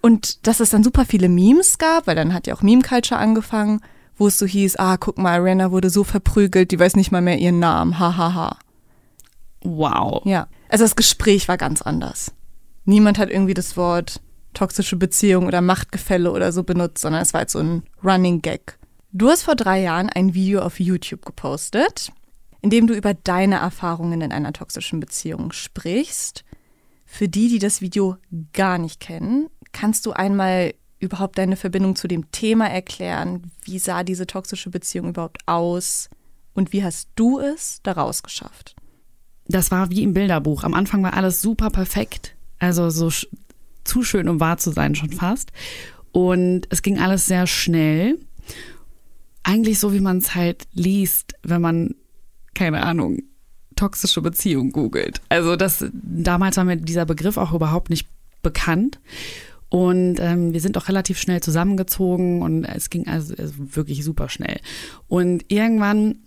Und 0.00 0.46
dass 0.46 0.60
es 0.60 0.70
dann 0.70 0.84
super 0.84 1.04
viele 1.04 1.28
Memes 1.28 1.78
gab, 1.78 2.06
weil 2.06 2.14
dann 2.14 2.32
hat 2.32 2.46
ja 2.46 2.54
auch 2.54 2.62
Meme-Culture 2.62 3.18
angefangen, 3.18 3.80
wo 4.16 4.26
es 4.26 4.38
so 4.38 4.46
hieß, 4.46 4.76
ah, 4.76 4.96
guck 4.96 5.18
mal, 5.18 5.40
Rihanna 5.40 5.70
wurde 5.70 5.90
so 5.90 6.04
verprügelt, 6.04 6.70
die 6.70 6.78
weiß 6.78 6.96
nicht 6.96 7.12
mal 7.12 7.22
mehr 7.22 7.38
ihren 7.38 7.58
Namen, 7.58 7.98
hahaha. 7.98 8.34
Ha, 8.34 8.34
ha. 8.34 8.58
Wow. 9.62 10.22
Ja, 10.24 10.48
also 10.68 10.84
das 10.84 10.96
Gespräch 10.96 11.48
war 11.48 11.56
ganz 11.56 11.82
anders. 11.82 12.32
Niemand 12.84 13.18
hat 13.18 13.30
irgendwie 13.30 13.54
das 13.54 13.76
Wort 13.76 14.20
toxische 14.54 14.96
Beziehung 14.96 15.46
oder 15.46 15.60
Machtgefälle 15.60 16.30
oder 16.30 16.52
so 16.52 16.62
benutzt, 16.62 17.02
sondern 17.02 17.22
es 17.22 17.34
war 17.34 17.42
jetzt 17.42 17.52
so 17.52 17.58
ein 17.58 17.82
Running 18.02 18.42
Gag. 18.42 18.78
Du 19.12 19.28
hast 19.28 19.42
vor 19.42 19.54
drei 19.54 19.82
Jahren 19.82 20.08
ein 20.08 20.34
Video 20.34 20.60
auf 20.60 20.80
YouTube 20.80 21.24
gepostet, 21.24 22.12
in 22.62 22.70
dem 22.70 22.86
du 22.86 22.94
über 22.94 23.14
deine 23.14 23.56
Erfahrungen 23.56 24.20
in 24.22 24.32
einer 24.32 24.52
toxischen 24.52 25.00
Beziehung 25.00 25.52
sprichst. 25.52 26.44
Für 27.04 27.28
die, 27.28 27.48
die 27.48 27.58
das 27.58 27.80
Video 27.80 28.16
gar 28.52 28.78
nicht 28.78 29.00
kennen, 29.00 29.48
kannst 29.72 30.06
du 30.06 30.12
einmal 30.12 30.74
überhaupt 31.06 31.38
deine 31.38 31.56
Verbindung 31.56 31.96
zu 31.96 32.08
dem 32.08 32.30
Thema 32.30 32.68
erklären? 32.68 33.50
Wie 33.64 33.78
sah 33.78 34.02
diese 34.02 34.26
toxische 34.26 34.70
Beziehung 34.70 35.08
überhaupt 35.08 35.38
aus? 35.46 36.10
Und 36.54 36.72
wie 36.72 36.84
hast 36.84 37.08
du 37.16 37.38
es 37.38 37.80
daraus 37.82 38.22
geschafft? 38.22 38.76
Das 39.48 39.70
war 39.70 39.90
wie 39.90 40.02
im 40.02 40.14
Bilderbuch. 40.14 40.64
Am 40.64 40.74
Anfang 40.74 41.02
war 41.02 41.14
alles 41.14 41.40
super 41.40 41.70
perfekt. 41.70 42.34
Also 42.58 42.90
so 42.90 43.10
zu 43.84 44.02
schön, 44.02 44.28
um 44.28 44.40
wahr 44.40 44.58
zu 44.58 44.70
sein, 44.70 44.94
schon 44.94 45.12
fast. 45.12 45.52
Und 46.12 46.66
es 46.70 46.82
ging 46.82 46.98
alles 46.98 47.26
sehr 47.26 47.46
schnell. 47.46 48.18
Eigentlich 49.42 49.78
so, 49.78 49.92
wie 49.92 50.00
man 50.00 50.18
es 50.18 50.34
halt 50.34 50.66
liest, 50.72 51.34
wenn 51.42 51.60
man, 51.60 51.94
keine 52.54 52.82
Ahnung, 52.82 53.22
toxische 53.76 54.22
Beziehung 54.22 54.72
googelt. 54.72 55.20
Also 55.28 55.56
das, 55.56 55.84
damals 55.92 56.56
war 56.56 56.64
mir 56.64 56.78
dieser 56.78 57.04
Begriff 57.04 57.36
auch 57.36 57.52
überhaupt 57.52 57.90
nicht 57.90 58.08
bekannt. 58.42 58.98
Und 59.68 60.16
ähm, 60.20 60.52
wir 60.52 60.60
sind 60.60 60.78
auch 60.78 60.88
relativ 60.88 61.18
schnell 61.18 61.40
zusammengezogen 61.40 62.42
und 62.42 62.64
es 62.64 62.88
ging 62.88 63.08
also, 63.08 63.34
also 63.36 63.54
wirklich 63.58 64.04
super 64.04 64.28
schnell. 64.28 64.60
Und 65.08 65.44
irgendwann 65.48 66.18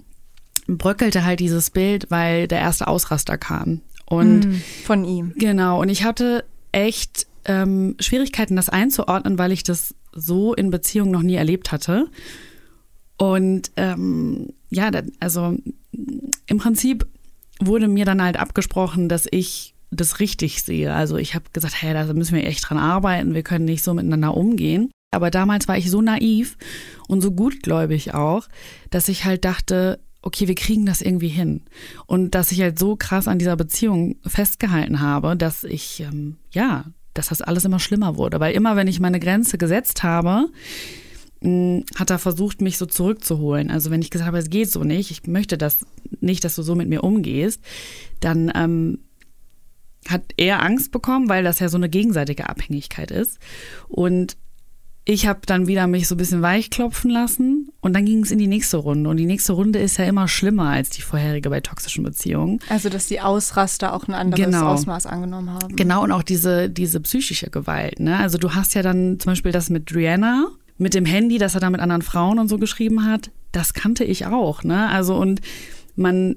bröckelte 0.67 1.23
halt 1.23 1.39
dieses 1.39 1.69
Bild, 1.69 2.11
weil 2.11 2.47
der 2.47 2.59
erste 2.59 2.87
Ausraster 2.87 3.37
kam. 3.37 3.81
Und 4.05 4.47
mm, 4.47 4.61
von 4.85 5.05
ihm. 5.05 5.33
Genau. 5.37 5.81
Und 5.81 5.89
ich 5.89 6.03
hatte 6.03 6.43
echt 6.71 7.27
ähm, 7.45 7.95
Schwierigkeiten, 7.99 8.55
das 8.55 8.69
einzuordnen, 8.69 9.37
weil 9.37 9.51
ich 9.51 9.63
das 9.63 9.95
so 10.11 10.53
in 10.53 10.69
Beziehungen 10.69 11.11
noch 11.11 11.21
nie 11.21 11.35
erlebt 11.35 11.71
hatte. 11.71 12.07
Und 13.17 13.71
ähm, 13.75 14.53
ja, 14.69 14.91
also 15.19 15.57
im 16.45 16.57
Prinzip 16.57 17.07
wurde 17.59 17.87
mir 17.87 18.05
dann 18.05 18.21
halt 18.21 18.37
abgesprochen, 18.37 19.09
dass 19.09 19.27
ich 19.29 19.73
das 19.91 20.19
richtig 20.19 20.63
sehe. 20.63 20.93
Also 20.93 21.17
ich 21.17 21.35
habe 21.35 21.45
gesagt, 21.53 21.81
hey, 21.81 21.93
da 21.93 22.11
müssen 22.13 22.35
wir 22.35 22.45
echt 22.45 22.69
dran 22.69 22.77
arbeiten, 22.77 23.33
wir 23.33 23.43
können 23.43 23.65
nicht 23.65 23.83
so 23.83 23.93
miteinander 23.93 24.35
umgehen. 24.35 24.91
Aber 25.11 25.31
damals 25.31 25.67
war 25.67 25.77
ich 25.77 25.89
so 25.89 26.01
naiv 26.01 26.57
und 27.07 27.21
so 27.21 27.31
gutgläubig 27.31 28.13
auch, 28.13 28.47
dass 28.91 29.09
ich 29.09 29.25
halt 29.25 29.43
dachte, 29.43 29.99
okay, 30.21 30.47
wir 30.47 30.55
kriegen 30.55 30.85
das 30.85 31.01
irgendwie 31.01 31.29
hin. 31.29 31.61
Und 32.05 32.35
dass 32.35 32.51
ich 32.51 32.61
halt 32.61 32.77
so 32.77 32.95
krass 32.95 33.27
an 33.27 33.39
dieser 33.39 33.55
Beziehung 33.55 34.17
festgehalten 34.25 34.99
habe, 34.99 35.35
dass 35.35 35.63
ich, 35.63 36.01
ähm, 36.01 36.37
ja, 36.51 36.85
dass 37.13 37.29
das 37.29 37.41
alles 37.41 37.65
immer 37.65 37.79
schlimmer 37.79 38.17
wurde. 38.17 38.39
Weil 38.39 38.53
immer, 38.53 38.75
wenn 38.75 38.87
ich 38.87 38.99
meine 38.99 39.19
Grenze 39.19 39.57
gesetzt 39.57 40.03
habe, 40.03 40.47
mm, 41.41 41.79
hat 41.95 42.11
er 42.11 42.19
versucht, 42.19 42.61
mich 42.61 42.77
so 42.77 42.85
zurückzuholen. 42.85 43.71
Also 43.71 43.89
wenn 43.89 44.01
ich 44.01 44.11
gesagt 44.11 44.27
habe, 44.27 44.37
es 44.37 44.49
geht 44.49 44.69
so 44.71 44.83
nicht, 44.83 45.09
ich 45.09 45.25
möchte 45.25 45.57
das 45.57 45.85
nicht, 46.19 46.43
dass 46.43 46.55
du 46.55 46.61
so 46.61 46.75
mit 46.75 46.89
mir 46.89 47.03
umgehst, 47.03 47.61
dann 48.19 48.51
ähm, 48.53 48.99
hat 50.07 50.23
er 50.37 50.63
Angst 50.63 50.91
bekommen, 50.91 51.29
weil 51.29 51.43
das 51.43 51.59
ja 51.59 51.69
so 51.69 51.77
eine 51.77 51.89
gegenseitige 51.89 52.49
Abhängigkeit 52.49 53.11
ist. 53.11 53.39
Und 53.87 54.37
ich 55.05 55.25
habe 55.25 55.39
dann 55.47 55.65
wieder 55.65 55.87
mich 55.87 56.07
so 56.07 56.13
ein 56.13 56.19
bisschen 56.19 56.43
weichklopfen 56.43 57.09
lassen 57.09 57.69
und 57.81 57.93
dann 57.95 58.05
ging 58.05 58.21
es 58.23 58.29
in 58.29 58.37
die 58.37 58.45
nächste 58.45 58.77
Runde. 58.77 59.09
Und 59.09 59.17
die 59.17 59.25
nächste 59.25 59.53
Runde 59.53 59.79
ist 59.79 59.97
ja 59.97 60.05
immer 60.05 60.27
schlimmer 60.27 60.69
als 60.69 60.91
die 60.91 61.01
vorherige 61.01 61.49
bei 61.49 61.61
toxischen 61.61 62.03
Beziehungen. 62.03 62.59
Also, 62.69 62.89
dass 62.89 63.07
die 63.07 63.19
Ausraster 63.19 63.93
auch 63.93 64.07
ein 64.07 64.13
anderes 64.13 64.45
genau. 64.45 64.67
Ausmaß 64.67 65.07
angenommen 65.07 65.49
haben. 65.49 65.75
Genau, 65.75 66.03
und 66.03 66.11
auch 66.11 66.21
diese, 66.21 66.69
diese 66.69 66.99
psychische 66.99 67.49
Gewalt. 67.49 67.99
Ne? 67.99 68.17
Also, 68.17 68.37
du 68.37 68.53
hast 68.53 68.75
ja 68.75 68.83
dann 68.83 69.19
zum 69.19 69.31
Beispiel 69.31 69.51
das 69.51 69.71
mit 69.71 69.95
Rihanna, 69.95 70.49
mit 70.77 70.93
dem 70.93 71.05
Handy, 71.05 71.39
das 71.39 71.55
er 71.55 71.61
da 71.61 71.71
mit 71.71 71.81
anderen 71.81 72.03
Frauen 72.03 72.37
und 72.37 72.47
so 72.47 72.59
geschrieben 72.59 73.03
hat. 73.05 73.31
Das 73.51 73.73
kannte 73.73 74.03
ich 74.03 74.27
auch. 74.27 74.63
Ne? 74.63 74.89
Also, 74.89 75.15
und 75.15 75.41
man 75.95 76.35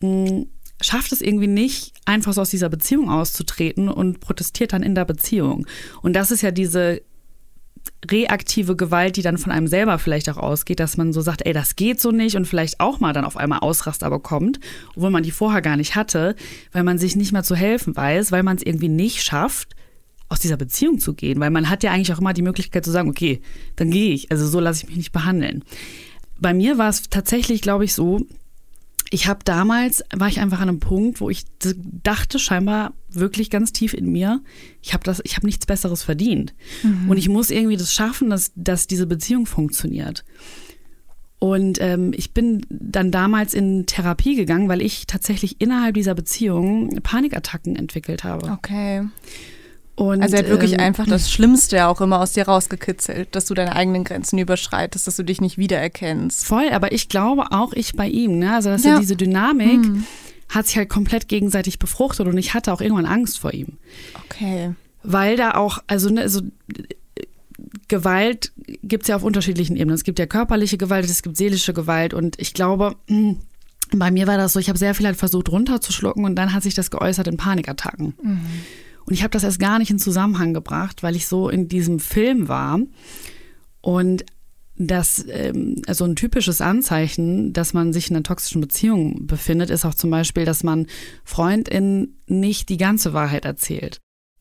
mh, 0.00 0.28
hm, 0.28 0.46
schafft 0.82 1.12
es 1.12 1.20
irgendwie 1.20 1.46
nicht, 1.46 1.92
einfach 2.04 2.32
so 2.32 2.40
aus 2.40 2.50
dieser 2.50 2.68
Beziehung 2.68 3.08
auszutreten 3.10 3.88
und 3.88 4.20
protestiert 4.20 4.72
dann 4.72 4.82
in 4.82 4.94
der 4.94 5.04
Beziehung. 5.04 5.66
Und 6.02 6.14
das 6.14 6.30
ist 6.30 6.42
ja 6.42 6.50
diese 6.50 7.02
reaktive 8.10 8.76
Gewalt, 8.76 9.16
die 9.16 9.22
dann 9.22 9.38
von 9.38 9.52
einem 9.52 9.66
selber 9.66 9.98
vielleicht 9.98 10.28
auch 10.28 10.36
ausgeht, 10.36 10.80
dass 10.80 10.96
man 10.96 11.12
so 11.12 11.20
sagt, 11.20 11.46
ey, 11.46 11.52
das 11.52 11.76
geht 11.76 12.00
so 12.00 12.10
nicht 12.10 12.36
und 12.36 12.46
vielleicht 12.46 12.80
auch 12.80 13.00
mal 13.00 13.12
dann 13.12 13.24
auf 13.24 13.36
einmal 13.36 13.60
Ausraster 13.60 14.10
bekommt, 14.10 14.58
obwohl 14.96 15.10
man 15.10 15.22
die 15.22 15.30
vorher 15.30 15.62
gar 15.62 15.76
nicht 15.76 15.94
hatte, 15.94 16.34
weil 16.72 16.82
man 16.82 16.98
sich 16.98 17.16
nicht 17.16 17.32
mehr 17.32 17.44
zu 17.44 17.54
helfen 17.54 17.94
weiß, 17.94 18.32
weil 18.32 18.42
man 18.42 18.56
es 18.56 18.62
irgendwie 18.62 18.88
nicht 18.88 19.22
schafft, 19.22 19.76
aus 20.28 20.40
dieser 20.40 20.56
Beziehung 20.56 20.98
zu 20.98 21.14
gehen, 21.14 21.38
weil 21.40 21.50
man 21.50 21.68
hat 21.68 21.82
ja 21.82 21.92
eigentlich 21.92 22.12
auch 22.12 22.18
immer 22.18 22.32
die 22.32 22.42
Möglichkeit 22.42 22.84
zu 22.84 22.90
sagen, 22.90 23.10
okay, 23.10 23.40
dann 23.76 23.90
gehe 23.90 24.14
ich, 24.14 24.30
also 24.30 24.48
so 24.48 24.60
lasse 24.60 24.82
ich 24.82 24.88
mich 24.88 24.96
nicht 24.96 25.12
behandeln. 25.12 25.62
Bei 26.40 26.54
mir 26.54 26.78
war 26.78 26.88
es 26.88 27.08
tatsächlich, 27.10 27.60
glaube 27.60 27.84
ich, 27.84 27.94
so, 27.94 28.26
ich 29.12 29.26
habe 29.26 29.40
damals, 29.44 30.02
war 30.14 30.28
ich 30.28 30.40
einfach 30.40 30.60
an 30.60 30.70
einem 30.70 30.80
Punkt, 30.80 31.20
wo 31.20 31.28
ich 31.28 31.44
dachte 31.60 32.38
scheinbar 32.38 32.94
wirklich 33.10 33.50
ganz 33.50 33.70
tief 33.70 33.92
in 33.92 34.10
mir, 34.10 34.40
ich 34.80 34.94
habe 34.94 35.12
habe 35.12 35.46
nichts 35.46 35.66
Besseres 35.66 36.02
verdient. 36.02 36.54
Mhm. 36.82 37.10
Und 37.10 37.18
ich 37.18 37.28
muss 37.28 37.50
irgendwie 37.50 37.76
das 37.76 37.92
schaffen, 37.92 38.30
dass, 38.30 38.52
dass 38.56 38.86
diese 38.86 39.06
Beziehung 39.06 39.44
funktioniert. 39.44 40.24
Und 41.38 41.78
ähm, 41.82 42.14
ich 42.16 42.32
bin 42.32 42.64
dann 42.70 43.10
damals 43.10 43.52
in 43.52 43.84
Therapie 43.84 44.34
gegangen, 44.34 44.70
weil 44.70 44.80
ich 44.80 45.06
tatsächlich 45.06 45.60
innerhalb 45.60 45.94
dieser 45.94 46.14
Beziehung 46.14 47.00
Panikattacken 47.02 47.76
entwickelt 47.76 48.24
habe. 48.24 48.50
Okay. 48.50 49.02
Und, 49.94 50.22
also 50.22 50.36
er 50.36 50.42
hat 50.42 50.48
wirklich 50.48 50.72
ähm, 50.72 50.80
einfach 50.80 51.06
das 51.06 51.30
Schlimmste 51.30 51.86
auch 51.86 52.00
immer 52.00 52.20
aus 52.20 52.32
dir 52.32 52.44
rausgekitzelt, 52.48 53.34
dass 53.34 53.44
du 53.44 53.54
deine 53.54 53.76
eigenen 53.76 54.04
Grenzen 54.04 54.38
überschreitest, 54.38 55.06
dass 55.06 55.16
du 55.16 55.22
dich 55.22 55.40
nicht 55.40 55.58
wiedererkennst. 55.58 56.46
Voll, 56.46 56.70
aber 56.70 56.92
ich 56.92 57.08
glaube 57.08 57.52
auch 57.52 57.72
ich 57.74 57.92
bei 57.92 58.08
ihm, 58.08 58.38
ne? 58.38 58.54
Also 58.54 58.70
dass 58.70 58.84
ja. 58.84 58.94
er 58.94 59.00
diese 59.00 59.16
Dynamik 59.16 59.80
mhm. 59.80 60.04
hat 60.48 60.66
sich 60.66 60.78
halt 60.78 60.88
komplett 60.88 61.28
gegenseitig 61.28 61.78
befruchtet 61.78 62.26
und 62.26 62.38
ich 62.38 62.54
hatte 62.54 62.72
auch 62.72 62.80
irgendwann 62.80 63.06
Angst 63.06 63.38
vor 63.38 63.52
ihm. 63.52 63.78
Okay. 64.24 64.74
Weil 65.02 65.36
da 65.36 65.52
auch, 65.52 65.82
also, 65.88 66.08
ne, 66.08 66.22
also 66.22 66.40
Gewalt 67.88 68.52
gibt 68.82 69.02
es 69.02 69.08
ja 69.08 69.16
auf 69.16 69.22
unterschiedlichen 69.22 69.76
Ebenen. 69.76 69.94
Es 69.94 70.04
gibt 70.04 70.18
ja 70.18 70.26
körperliche 70.26 70.78
Gewalt, 70.78 71.04
es 71.04 71.22
gibt 71.22 71.36
seelische 71.36 71.74
Gewalt 71.74 72.14
und 72.14 72.40
ich 72.40 72.54
glaube, 72.54 72.96
hm, 73.08 73.38
bei 73.94 74.10
mir 74.10 74.26
war 74.26 74.38
das 74.38 74.54
so, 74.54 74.58
ich 74.58 74.68
habe 74.68 74.78
sehr 74.78 74.94
viel 74.94 75.06
halt 75.06 75.16
versucht 75.16 75.50
runterzuschlucken 75.50 76.24
und 76.24 76.36
dann 76.36 76.54
hat 76.54 76.62
sich 76.62 76.74
das 76.74 76.90
geäußert 76.90 77.26
in 77.28 77.36
Panikattacken. 77.36 78.14
Mhm. 78.22 78.40
Und 79.04 79.14
ich 79.14 79.22
habe 79.22 79.30
das 79.30 79.44
erst 79.44 79.58
gar 79.58 79.78
nicht 79.78 79.90
in 79.90 79.98
Zusammenhang 79.98 80.54
gebracht, 80.54 81.02
weil 81.02 81.16
ich 81.16 81.26
so 81.26 81.48
in 81.48 81.68
diesem 81.68 81.98
Film 81.98 82.48
war. 82.48 82.80
Und 83.80 84.24
das, 84.76 85.24
ähm, 85.28 85.82
also 85.86 86.04
ein 86.04 86.16
typisches 86.16 86.60
Anzeichen, 86.60 87.52
dass 87.52 87.74
man 87.74 87.92
sich 87.92 88.10
in 88.10 88.16
einer 88.16 88.22
toxischen 88.22 88.60
Beziehung 88.60 89.26
befindet, 89.26 89.70
ist 89.70 89.84
auch 89.84 89.94
zum 89.94 90.10
Beispiel, 90.10 90.44
dass 90.44 90.64
man 90.64 90.86
Freundin 91.24 92.16
nicht 92.26 92.68
die 92.68 92.78
ganze 92.78 93.12
Wahrheit 93.12 93.44
erzählt. 93.44 93.98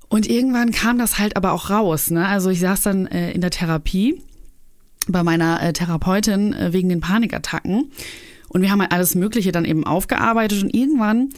Und 0.10 0.30
irgendwann 0.30 0.72
kam 0.72 0.98
das 0.98 1.20
halt 1.20 1.38
aber 1.38 1.54
auch 1.54 1.70
raus. 1.70 2.12
Ne? 2.12 2.28
Also 2.28 2.50
ich 2.50 2.60
saß 2.60 2.82
dann 2.82 3.08
äh, 3.08 3.32
in 3.32 3.42
der 3.42 3.50
Therapie 3.50 4.22
bei 5.08 5.24
meiner 5.24 5.62
äh, 5.62 5.74
Therapeutin 5.74 6.54
äh, 6.54 6.74
wegen 6.74 6.90
den 6.90 7.00
Panikattacken. 7.00 7.92
Und 8.50 8.62
wir 8.62 8.72
haben 8.72 8.82
halt 8.82 8.92
alles 8.92 9.16
Mögliche 9.16 9.52
dann 9.54 9.66
eben 9.66 9.86
aufgearbeitet 9.86 10.64
und 10.64 10.76
irgendwann 10.76 11.30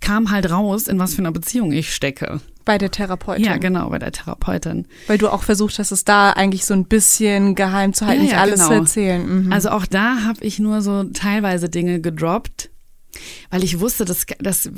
kam 0.00 0.30
halt 0.30 0.50
raus, 0.50 0.88
in 0.88 0.98
was 0.98 1.14
für 1.14 1.20
einer 1.20 1.32
Beziehung 1.32 1.72
ich 1.72 1.94
stecke. 1.94 2.40
Bei 2.64 2.78
der 2.78 2.90
Therapeutin. 2.90 3.44
Ja, 3.44 3.56
genau, 3.56 3.90
bei 3.90 3.98
der 3.98 4.12
Therapeutin. 4.12 4.86
Weil 5.06 5.18
du 5.18 5.28
auch 5.28 5.42
versucht 5.42 5.78
hast, 5.78 5.90
es 5.92 6.04
da 6.04 6.30
eigentlich 6.30 6.64
so 6.64 6.74
ein 6.74 6.84
bisschen 6.84 7.54
geheim 7.54 7.94
zu 7.94 8.06
halten, 8.06 8.20
ja, 8.20 8.24
nicht 8.24 8.32
ja, 8.34 8.40
alles 8.40 8.60
genau. 8.60 8.68
zu 8.68 8.74
erzählen. 8.74 9.44
Mhm. 9.44 9.52
Also 9.52 9.70
auch 9.70 9.86
da 9.86 10.24
habe 10.24 10.44
ich 10.44 10.58
nur 10.58 10.82
so 10.82 11.04
teilweise 11.04 11.68
Dinge 11.68 12.00
gedroppt, 12.00 12.70
weil 13.50 13.64
ich 13.64 13.80
wusste, 13.80 14.04
das, 14.04 14.26
das, 14.38 14.70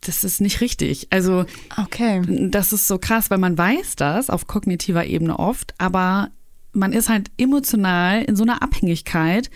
das 0.00 0.24
ist 0.24 0.40
nicht 0.40 0.60
richtig. 0.60 1.08
Also 1.10 1.46
okay. 1.76 2.22
das 2.50 2.72
ist 2.72 2.88
so 2.88 2.98
krass, 2.98 3.30
weil 3.30 3.38
man 3.38 3.56
weiß 3.56 3.96
das 3.96 4.30
auf 4.30 4.46
kognitiver 4.46 5.06
Ebene 5.06 5.38
oft, 5.38 5.74
aber 5.78 6.30
man 6.72 6.92
ist 6.92 7.08
halt 7.08 7.30
emotional 7.38 8.22
in 8.22 8.36
so 8.36 8.42
einer 8.42 8.62
Abhängigkeit, 8.62 9.50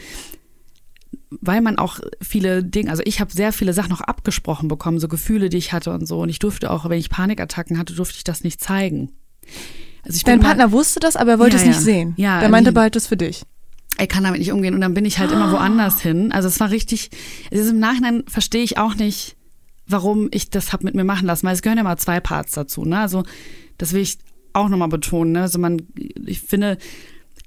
weil 1.40 1.60
man 1.60 1.78
auch 1.78 1.98
viele 2.20 2.62
Dinge, 2.64 2.90
also 2.90 3.02
ich 3.06 3.20
habe 3.20 3.32
sehr 3.32 3.52
viele 3.52 3.72
Sachen 3.72 3.90
noch 3.90 4.00
abgesprochen 4.00 4.68
bekommen, 4.68 4.98
so 4.98 5.08
Gefühle, 5.08 5.48
die 5.48 5.58
ich 5.58 5.72
hatte 5.72 5.92
und 5.92 6.06
so. 6.06 6.20
Und 6.20 6.28
ich 6.28 6.38
durfte 6.38 6.70
auch, 6.70 6.88
wenn 6.88 6.98
ich 6.98 7.10
Panikattacken 7.10 7.78
hatte, 7.78 7.94
durfte 7.94 8.16
ich 8.16 8.24
das 8.24 8.44
nicht 8.44 8.60
zeigen. 8.60 9.12
Also 10.04 10.20
Dein 10.24 10.40
Partner 10.40 10.72
wusste 10.72 11.00
das, 11.00 11.16
aber 11.16 11.32
er 11.32 11.38
wollte 11.38 11.56
ja, 11.56 11.62
es 11.62 11.66
nicht 11.66 11.76
ja. 11.76 11.82
sehen. 11.82 12.14
Ja, 12.16 12.40
Der 12.40 12.48
meinte 12.48 12.72
bald 12.72 12.96
es 12.96 13.06
für 13.06 13.16
dich. 13.16 13.42
Er 13.98 14.06
kann 14.06 14.24
damit 14.24 14.40
nicht 14.40 14.52
umgehen 14.52 14.74
und 14.74 14.80
dann 14.80 14.94
bin 14.94 15.04
ich 15.04 15.18
halt 15.18 15.30
oh. 15.30 15.34
immer 15.34 15.52
woanders 15.52 16.00
hin. 16.00 16.32
Also 16.32 16.48
es 16.48 16.58
war 16.60 16.70
richtig, 16.70 17.10
es 17.50 17.60
ist 17.60 17.70
im 17.70 17.78
Nachhinein 17.78 18.24
verstehe 18.26 18.62
ich 18.62 18.78
auch 18.78 18.94
nicht, 18.94 19.36
warum 19.86 20.28
ich 20.32 20.50
das 20.50 20.72
habe 20.72 20.84
mit 20.84 20.94
mir 20.94 21.04
machen 21.04 21.26
lassen, 21.26 21.46
weil 21.46 21.54
es 21.54 21.62
gehören 21.62 21.78
ja 21.78 21.84
mal 21.84 21.98
zwei 21.98 22.20
Parts 22.20 22.52
dazu. 22.52 22.84
Ne? 22.84 22.98
Also 22.98 23.22
das 23.78 23.92
will 23.92 24.00
ich 24.00 24.18
auch 24.54 24.68
nochmal 24.68 24.88
betonen. 24.88 25.32
Ne? 25.32 25.42
Also 25.42 25.58
man, 25.58 25.82
ich 25.94 26.40
finde, 26.40 26.78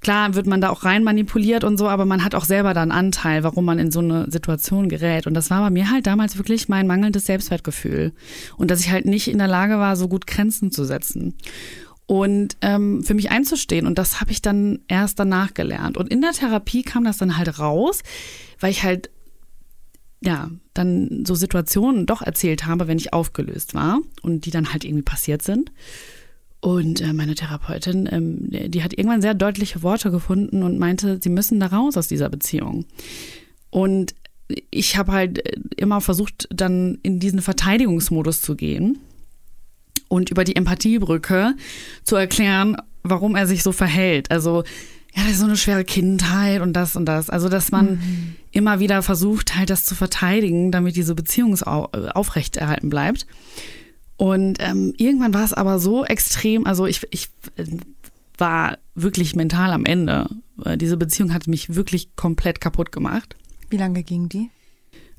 Klar 0.00 0.34
wird 0.34 0.46
man 0.46 0.60
da 0.60 0.70
auch 0.70 0.84
rein 0.84 1.04
manipuliert 1.04 1.64
und 1.64 1.78
so, 1.78 1.88
aber 1.88 2.04
man 2.04 2.24
hat 2.24 2.34
auch 2.34 2.44
selber 2.44 2.74
da 2.74 2.82
einen 2.82 2.92
Anteil, 2.92 3.42
warum 3.42 3.64
man 3.64 3.78
in 3.78 3.90
so 3.90 4.00
eine 4.00 4.30
Situation 4.30 4.88
gerät. 4.88 5.26
Und 5.26 5.34
das 5.34 5.50
war 5.50 5.60
bei 5.62 5.70
mir 5.70 5.90
halt 5.90 6.06
damals 6.06 6.36
wirklich 6.36 6.68
mein 6.68 6.86
mangelndes 6.86 7.26
Selbstwertgefühl. 7.26 8.12
Und 8.56 8.70
dass 8.70 8.80
ich 8.80 8.90
halt 8.90 9.06
nicht 9.06 9.28
in 9.28 9.38
der 9.38 9.48
Lage 9.48 9.78
war, 9.78 9.96
so 9.96 10.08
gut 10.08 10.26
Grenzen 10.26 10.70
zu 10.70 10.84
setzen. 10.84 11.34
Und 12.06 12.56
ähm, 12.60 13.02
für 13.02 13.14
mich 13.14 13.30
einzustehen. 13.30 13.86
Und 13.86 13.98
das 13.98 14.20
habe 14.20 14.30
ich 14.30 14.42
dann 14.42 14.80
erst 14.86 15.18
danach 15.18 15.54
gelernt. 15.54 15.96
Und 15.96 16.08
in 16.08 16.20
der 16.20 16.32
Therapie 16.32 16.82
kam 16.82 17.04
das 17.04 17.16
dann 17.16 17.36
halt 17.36 17.58
raus, 17.58 18.02
weil 18.60 18.70
ich 18.70 18.84
halt 18.84 19.10
ja, 20.22 20.50
dann 20.74 21.24
so 21.26 21.34
Situationen 21.34 22.06
doch 22.06 22.22
erzählt 22.22 22.66
habe, 22.66 22.88
wenn 22.88 22.98
ich 22.98 23.12
aufgelöst 23.12 23.74
war 23.74 24.00
und 24.22 24.46
die 24.46 24.50
dann 24.50 24.72
halt 24.72 24.84
irgendwie 24.84 25.02
passiert 25.02 25.42
sind. 25.42 25.72
Und 26.66 27.00
äh, 27.00 27.12
meine 27.12 27.36
Therapeutin, 27.36 28.08
ähm, 28.10 28.38
die 28.50 28.82
hat 28.82 28.92
irgendwann 28.92 29.22
sehr 29.22 29.34
deutliche 29.34 29.84
Worte 29.84 30.10
gefunden 30.10 30.64
und 30.64 30.80
meinte, 30.80 31.20
sie 31.22 31.28
müssen 31.28 31.60
da 31.60 31.68
raus 31.68 31.96
aus 31.96 32.08
dieser 32.08 32.28
Beziehung. 32.28 32.86
Und 33.70 34.16
ich 34.72 34.96
habe 34.96 35.12
halt 35.12 35.46
äh, 35.46 35.60
immer 35.76 36.00
versucht, 36.00 36.48
dann 36.50 36.98
in 37.04 37.20
diesen 37.20 37.40
Verteidigungsmodus 37.40 38.42
zu 38.42 38.56
gehen 38.56 38.98
und 40.08 40.30
über 40.30 40.42
die 40.42 40.56
Empathiebrücke 40.56 41.54
zu 42.02 42.16
erklären, 42.16 42.76
warum 43.04 43.36
er 43.36 43.46
sich 43.46 43.62
so 43.62 43.70
verhält. 43.70 44.32
Also, 44.32 44.64
ja, 45.14 45.22
das 45.22 45.34
ist 45.34 45.38
so 45.38 45.44
eine 45.44 45.56
schwere 45.56 45.84
Kindheit 45.84 46.62
und 46.62 46.72
das 46.72 46.96
und 46.96 47.04
das. 47.04 47.30
Also, 47.30 47.48
dass 47.48 47.70
man 47.70 47.90
mhm. 47.90 48.36
immer 48.50 48.80
wieder 48.80 49.04
versucht, 49.04 49.54
halt 49.56 49.70
das 49.70 49.84
zu 49.84 49.94
verteidigen, 49.94 50.72
damit 50.72 50.96
diese 50.96 51.14
Beziehung 51.14 51.56
aufrechterhalten 51.62 52.90
bleibt. 52.90 53.24
Und 54.16 54.58
ähm, 54.60 54.94
irgendwann 54.96 55.34
war 55.34 55.44
es 55.44 55.52
aber 55.52 55.78
so 55.78 56.04
extrem, 56.04 56.66
also 56.66 56.86
ich, 56.86 57.06
ich 57.10 57.28
äh, 57.56 57.64
war 58.38 58.78
wirklich 58.94 59.34
mental 59.34 59.72
am 59.72 59.84
Ende. 59.84 60.28
Diese 60.76 60.96
Beziehung 60.96 61.34
hat 61.34 61.48
mich 61.48 61.74
wirklich 61.74 62.16
komplett 62.16 62.60
kaputt 62.60 62.92
gemacht. 62.92 63.36
Wie 63.68 63.76
lange 63.76 64.02
ging 64.02 64.28
die? 64.28 64.50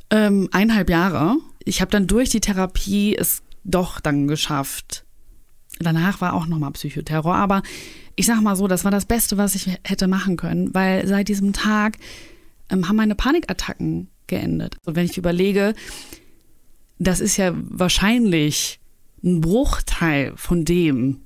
Ähm, 0.09 0.49
eineinhalb 0.51 0.89
Jahre. 0.89 1.37
Ich 1.63 1.81
habe 1.81 1.91
dann 1.91 2.07
durch 2.07 2.29
die 2.29 2.39
Therapie 2.39 3.15
es 3.15 3.43
doch 3.63 3.99
dann 3.99 4.27
geschafft. 4.27 5.03
Danach 5.79 6.21
war 6.21 6.33
auch 6.33 6.47
nochmal 6.47 6.71
Psychoterror, 6.71 7.35
aber 7.35 7.61
ich 8.15 8.25
sag 8.25 8.41
mal 8.41 8.55
so, 8.55 8.67
das 8.67 8.83
war 8.83 8.89
das 8.89 9.05
Beste, 9.05 9.37
was 9.37 9.53
ich 9.53 9.67
hätte 9.83 10.07
machen 10.07 10.37
können, 10.37 10.73
weil 10.73 11.05
seit 11.05 11.27
diesem 11.27 11.53
Tag 11.53 11.97
ähm, 12.69 12.87
haben 12.87 12.95
meine 12.95 13.13
Panikattacken 13.13 14.09
geendet. 14.25 14.77
Und 14.85 14.95
wenn 14.95 15.05
ich 15.05 15.17
überlege, 15.17 15.75
das 16.97 17.19
ist 17.19 17.37
ja 17.37 17.53
wahrscheinlich 17.55 18.79
ein 19.23 19.41
Bruchteil 19.41 20.33
von 20.35 20.65
dem, 20.65 21.21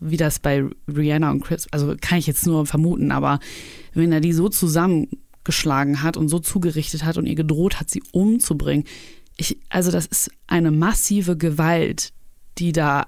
wie 0.00 0.16
das 0.16 0.38
bei 0.38 0.64
Rihanna 0.88 1.30
und 1.30 1.42
Chris, 1.42 1.66
also 1.70 1.94
kann 2.00 2.18
ich 2.18 2.26
jetzt 2.26 2.46
nur 2.46 2.66
vermuten, 2.66 3.10
aber 3.10 3.40
wenn 3.94 4.12
er 4.12 4.20
die 4.20 4.32
so 4.32 4.48
zusammengeschlagen 4.48 6.02
hat 6.02 6.16
und 6.16 6.28
so 6.28 6.38
zugerichtet 6.38 7.04
hat 7.04 7.16
und 7.16 7.26
ihr 7.26 7.34
gedroht 7.34 7.80
hat, 7.80 7.90
sie 7.90 8.02
umzubringen, 8.12 8.84
ich, 9.36 9.58
also 9.68 9.90
das 9.90 10.06
ist 10.06 10.30
eine 10.46 10.70
massive 10.70 11.36
Gewalt, 11.36 12.12
die 12.58 12.72
da 12.72 13.06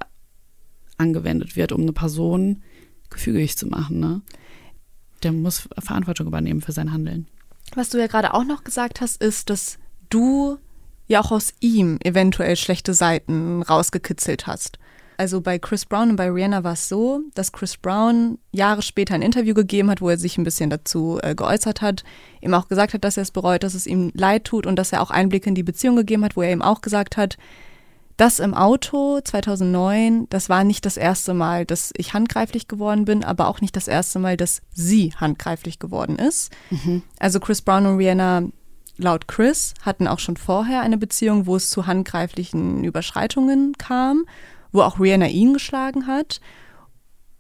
angewendet 0.99 1.57
wird, 1.57 1.73
um 1.73 1.83
eine 1.83 1.93
Person 1.93 2.63
gefügig 3.11 3.57
zu 3.57 3.67
machen. 3.67 4.01
Ne? 4.01 4.21
Der 5.23 5.33
muss 5.33 5.69
Verantwortung 5.79 6.27
übernehmen 6.27 6.61
für 6.61 6.73
sein 6.73 6.93
Handeln. 6.93 7.27
Was 7.75 7.91
du 7.91 7.99
ja 7.99 8.07
gerade 8.07 8.35
auch 8.35 8.45
noch 8.45 8.65
gesagt 8.65 9.01
hast, 9.01 9.23
ist, 9.23 9.51
dass 9.51 9.79
du 10.11 10.59
ja 11.09 11.21
auch 11.21 11.33
aus 11.33 11.53
ihm 11.61 11.99
eventuell 12.05 12.57
schlechte 12.57 12.95
Seiten 12.95 13.63
rausgekitzelt 13.63 14.47
hast. 14.47 14.79
Also 15.17 15.41
bei 15.41 15.59
Chris 15.59 15.85
Brown 15.85 16.11
und 16.11 16.17
bei 16.17 16.31
Rihanna 16.31 16.63
war 16.63 16.75
es 16.75 16.89
so, 16.89 17.23
dass 17.35 17.51
Chris 17.51 17.77
Brown 17.77 18.39
Jahre 18.53 18.83
später 18.83 19.15
ein 19.15 19.23
Interview 19.23 19.53
gegeben 19.53 19.91
hat, 19.91 20.01
wo 20.01 20.09
er 20.09 20.17
sich 20.17 20.39
ein 20.39 20.45
bisschen 20.45 20.71
dazu 20.71 21.19
äh, 21.21 21.35
geäußert 21.35 21.83
hat, 21.83 22.05
ihm 22.41 22.55
auch 22.55 22.69
gesagt 22.69 22.95
hat, 22.95 23.03
dass 23.03 23.17
er 23.17 23.25
es 23.25 23.33
bereut, 23.33 23.65
dass 23.65 23.75
es 23.75 23.89
ihm 23.89 24.13
leid 24.15 24.45
tut 24.45 24.65
und 24.65 24.77
dass 24.77 24.93
er 24.93 25.03
auch 25.03 25.11
Einblicke 25.11 25.49
in 25.49 25.57
die 25.57 25.65
Beziehung 25.65 25.97
gegeben 25.97 26.25
hat, 26.25 26.37
wo 26.37 26.43
er 26.43 26.53
ihm 26.53 26.63
auch 26.63 26.83
gesagt 26.83 27.17
hat, 27.17 27.37
das 28.17 28.39
im 28.39 28.55
Auto 28.55 29.21
2009, 29.21 30.29
das 30.29 30.49
war 30.49 30.63
nicht 30.63 30.85
das 30.87 30.97
erste 30.97 31.35
Mal, 31.35 31.65
dass 31.65 31.93
ich 31.97 32.15
handgreiflich 32.15 32.69
geworden 32.69 33.05
bin, 33.05 33.25
aber 33.25 33.49
auch 33.49 33.61
nicht 33.61 33.75
das 33.75 33.89
erste 33.89 34.19
Mal, 34.21 34.37
dass 34.37 34.61
sie 34.73 35.13
handgreiflich 35.17 35.79
geworden 35.79 36.17
ist. 36.17 36.53
Mhm. 36.71 37.03
Also 37.19 37.41
Chris 37.41 37.63
Brown 37.63 37.87
und 37.87 37.97
Rihanna 37.97 38.43
laut 38.99 39.29
Chris 39.29 39.75
hatten 39.83 40.07
auch 40.07 40.19
schon 40.19 40.37
vorher 40.37 40.83
eine 40.83 40.99
Beziehung, 40.99 41.47
wo 41.47 41.57
es 41.57 41.71
zu 41.71 41.87
handgreiflichen 41.87 42.85
Überschreitungen 42.85 43.75
kam, 43.79 44.25
wo 44.73 44.83
auch 44.83 45.01
Rihanna 45.01 45.29
ihn 45.29 45.55
geschlagen 45.55 46.07
hat. 46.07 46.41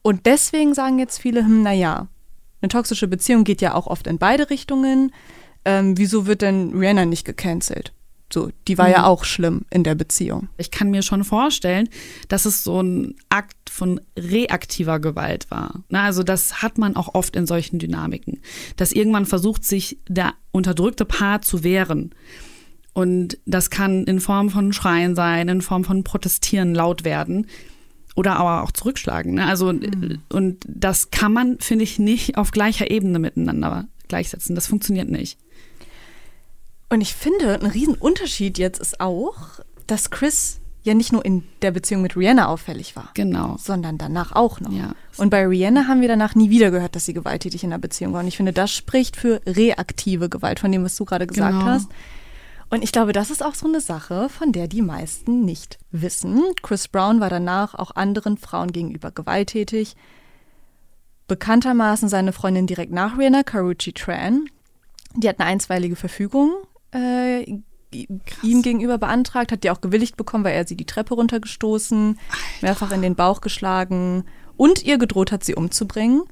Und 0.03 0.27
deswegen 0.27 0.75
sagen 0.75 0.99
jetzt 0.99 1.19
viele, 1.19 1.41
hm, 1.41 1.63
naja, 1.63 2.09
eine 2.61 2.69
toxische 2.69 3.09
Beziehung 3.09 3.45
geht 3.45 3.61
ja 3.61 3.75
auch 3.75 3.87
oft 3.87 4.07
in 4.07 4.19
beide 4.19 4.51
Richtungen. 4.51 5.13
Ähm, 5.65 5.99
wieso 5.99 6.27
wird 6.27 6.43
denn 6.43 6.71
Rihanna 6.75 7.05
nicht 7.05 7.25
gecancelt? 7.25 7.93
So, 8.33 8.51
die 8.67 8.77
war 8.77 8.89
mhm. 8.89 8.93
ja 8.93 9.05
auch 9.07 9.25
schlimm 9.25 9.63
in 9.71 9.85
der 9.85 9.95
Beziehung. 9.95 10.49
Ich 10.59 10.71
kann 10.71 10.91
mir 10.91 11.03
schon 11.03 11.25
vorstellen, 11.25 11.89
dass 12.29 12.45
es 12.45 12.63
so 12.63 12.81
ein 12.83 13.15
Akt 13.31 13.71
von 13.71 14.01
reaktiver 14.19 15.01
Gewalt 15.01 15.51
war. 15.51 15.83
Na, 15.89 16.05
also 16.05 16.23
das 16.23 16.63
hat 16.63 16.77
man 16.77 16.97
auch 16.97 17.15
oft 17.15 17.37
in 17.37 17.47
solchen 17.47 17.79
Dynamiken, 17.79 18.41
dass 18.77 18.93
irgendwann 18.93 19.25
versucht, 19.25 19.65
sich 19.65 19.99
der 20.09 20.35
unterdrückte 20.51 21.07
Paar 21.07 21.41
zu 21.41 21.65
wehren. 21.65 22.15
Und 22.93 23.39
das 23.47 23.71
kann 23.71 24.05
in 24.05 24.21
Form 24.21 24.51
von 24.51 24.73
Schreien 24.73 25.15
sein, 25.15 25.49
in 25.49 25.63
Form 25.63 25.85
von 25.85 26.05
Protestieren 26.05 26.75
laut 26.75 27.05
werden 27.05 27.47
oder 28.17 28.37
aber 28.37 28.65
auch 28.65 28.73
zurückschlagen. 28.73 29.35
Ne? 29.35 29.47
Also, 29.47 29.73
mhm. 29.73 30.19
und 30.29 30.65
das 30.69 31.11
kann 31.11 31.33
man, 31.33 31.59
finde 31.61 31.85
ich, 31.85 31.99
nicht 31.99 32.37
auf 32.37 32.51
gleicher 32.51 32.91
Ebene 32.91 33.21
miteinander 33.21 33.87
gleichsetzen. 34.09 34.55
Das 34.55 34.67
funktioniert 34.67 35.09
nicht. 35.09 35.39
Und 36.89 37.01
ich 37.01 37.15
finde, 37.15 37.55
ein 37.55 37.67
Riesenunterschied 37.67 38.59
jetzt 38.59 38.81
ist 38.81 39.01
auch, 39.01 39.61
dass 39.87 40.11
Chris 40.11 40.61
ja 40.83 40.95
nicht 40.95 41.13
nur 41.13 41.25
in 41.25 41.45
der 41.63 41.71
Beziehung 41.71 42.03
mit 42.03 42.17
Rihanna 42.17 42.49
auffällig 42.49 42.97
war. 42.97 43.11
Genau. 43.15 43.57
Sondern 43.59 43.99
danach 43.99 44.33
auch 44.33 44.61
noch. 44.61 44.73
Ja. 44.73 44.95
Und 45.17 45.31
bei 45.31 45.47
Rihanna 45.47 45.87
haben 45.87 46.01
wir 46.01 46.09
danach 46.09 46.35
nie 46.35 46.51
wieder 46.51 46.71
gehört, 46.71 46.97
dass 46.97 47.05
sie 47.05 47.15
gewalttätig 47.15 47.63
in 47.63 47.71
der 47.71 47.79
Beziehung 47.79 48.13
war. 48.13 48.21
Und 48.21 48.29
ich 48.29 48.37
finde, 48.37 48.53
das 48.53 48.71
spricht 48.71 49.17
für 49.17 49.41
reaktive 49.47 50.29
Gewalt, 50.29 50.61
von 50.61 50.73
dem, 50.73 50.85
was 50.85 50.97
du 50.97 51.05
gerade 51.05 51.27
gesagt 51.27 51.59
genau. 51.59 51.65
hast. 51.67 51.91
Und 52.71 52.83
ich 52.83 52.93
glaube, 52.93 53.13
das 53.13 53.31
ist 53.31 53.45
auch 53.45 53.55
so 53.55 53.67
eine 53.67 53.81
Sache, 53.81 54.29
von 54.29 54.53
der 54.53 54.69
die 54.69 54.83
meisten 54.83 55.45
nicht 55.45 55.79
wissen. 55.91 56.43
Chris 56.63 56.89
Brown 56.89 57.21
war 57.21 57.31
danach 57.31 57.75
auch 57.75 57.97
anderen 57.97 58.37
Frauen 58.37 58.73
gegenüber 58.73 59.11
gewalttätig. 59.11 59.97
Bekanntermaßen 61.29 62.09
seine 62.09 62.33
Freundin 62.33 62.67
direkt 62.67 62.93
nach 62.93 63.19
Rihanna, 63.19 63.43
Karuchi 63.43 63.93
Tran, 63.93 64.47
die 65.15 65.29
hat 65.29 65.41
eine 65.41 65.49
einstweilige 65.49 65.97
Verfügung 65.97 66.53
äh, 66.95 67.43
ihm 67.93 68.63
gegenüber 68.63 68.99
beantragt, 68.99 69.53
hat 69.53 69.65
die 69.65 69.71
auch 69.71 69.81
gewilligt 69.81 70.17
bekommen, 70.17 70.45
weil 70.45 70.55
er 70.55 70.67
sie 70.67 70.77
die 70.77 70.85
Treppe 70.85 71.15
runtergestoßen, 71.15 72.09
Alter. 72.09 72.43
mehrfach 72.61 72.93
in 72.93 73.03
den 73.03 73.15
Bauch 73.15 73.41
geschlagen 73.41 74.25
und 74.57 74.83
ihr 74.83 74.99
gedroht 74.99 75.33
hat, 75.33 75.45
sie 75.45 75.55
umzubringen. 75.55 76.23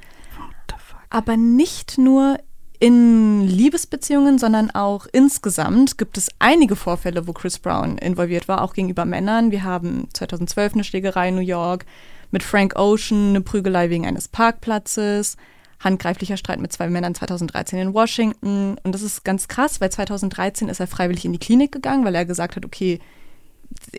Aber 1.08 1.36
nicht 1.36 1.98
nur 1.98 2.38
in 2.78 3.42
Liebesbeziehungen, 3.46 4.38
sondern 4.38 4.70
auch 4.70 5.06
insgesamt 5.12 5.96
gibt 5.96 6.18
es 6.18 6.28
einige 6.38 6.76
Vorfälle, 6.76 7.26
wo 7.26 7.32
Chris 7.32 7.58
Brown 7.58 7.96
involviert 7.96 8.48
war, 8.48 8.60
auch 8.62 8.74
gegenüber 8.74 9.04
Männern. 9.04 9.50
Wir 9.50 9.62
haben 9.62 10.08
2012 10.12 10.74
eine 10.74 10.84
Schlägerei 10.84 11.28
in 11.28 11.36
New 11.36 11.40
York, 11.40 11.86
mit 12.30 12.42
Frank 12.42 12.76
Ocean 12.76 13.30
eine 13.30 13.40
Prügelei 13.40 13.88
wegen 13.88 14.06
eines 14.06 14.28
Parkplatzes, 14.28 15.36
handgreiflicher 15.80 16.36
Streit 16.36 16.60
mit 16.60 16.72
zwei 16.72 16.88
Männern 16.88 17.14
2013 17.14 17.78
in 17.78 17.94
Washington. 17.94 18.76
Und 18.82 18.92
das 18.92 19.02
ist 19.02 19.24
ganz 19.24 19.48
krass, 19.48 19.80
weil 19.80 19.90
2013 19.90 20.68
ist 20.68 20.80
er 20.80 20.86
freiwillig 20.86 21.24
in 21.24 21.32
die 21.32 21.38
Klinik 21.38 21.72
gegangen, 21.72 22.04
weil 22.04 22.14
er 22.14 22.24
gesagt 22.24 22.56
hat, 22.56 22.64
okay, 22.64 23.00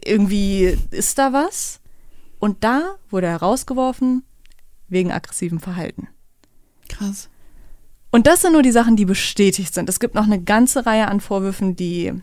irgendwie 0.03 0.77
ist 0.91 1.17
da 1.17 1.33
was. 1.33 1.79
Und 2.39 2.63
da 2.63 2.95
wurde 3.09 3.27
er 3.27 3.37
rausgeworfen 3.37 4.23
wegen 4.87 5.11
aggressivem 5.11 5.59
Verhalten. 5.59 6.07
Krass. 6.87 7.29
Und 8.09 8.27
das 8.27 8.41
sind 8.41 8.53
nur 8.53 8.63
die 8.63 8.71
Sachen, 8.71 8.95
die 8.95 9.05
bestätigt 9.05 9.73
sind. 9.73 9.89
Es 9.89 9.99
gibt 9.99 10.15
noch 10.15 10.23
eine 10.23 10.41
ganze 10.41 10.85
Reihe 10.85 11.07
an 11.07 11.19
Vorwürfen, 11.19 11.75
die 11.75 12.13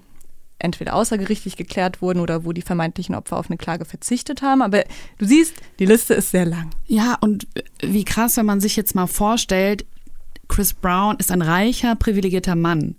entweder 0.65 0.95
außergerichtlich 0.95 1.57
geklärt 1.57 2.03
wurden 2.03 2.21
oder 2.21 2.45
wo 2.45 2.53
die 2.53 2.63
vermeintlichen 2.63 3.15
Opfer 3.15 3.37
auf 3.37 3.49
eine 3.49 3.59
Klage 3.59 3.85
verzichtet 3.85 4.43
haben. 4.43 4.63
Aber 4.63 4.85
du 5.19 5.27
siehst, 5.27 5.55
die 5.79 5.87
Liste 5.87 6.15
ist 6.15 6.31
sehr 6.31 6.47
lang. 6.47 6.71
Ja, 6.87 7.17
und 7.21 7.47
wie 7.81 8.05
krass, 8.05 8.37
wenn 8.37 8.47
man 8.47 8.61
sich 8.61 8.75
jetzt 8.77 8.95
mal 8.95 9.07
vorstellt, 9.07 9.85
Chris 10.49 10.73
Brown 10.73 11.17
ist 11.19 11.31
ein 11.31 11.43
reicher, 11.43 11.95
privilegierter 11.95 12.57
Mann. 12.57 12.97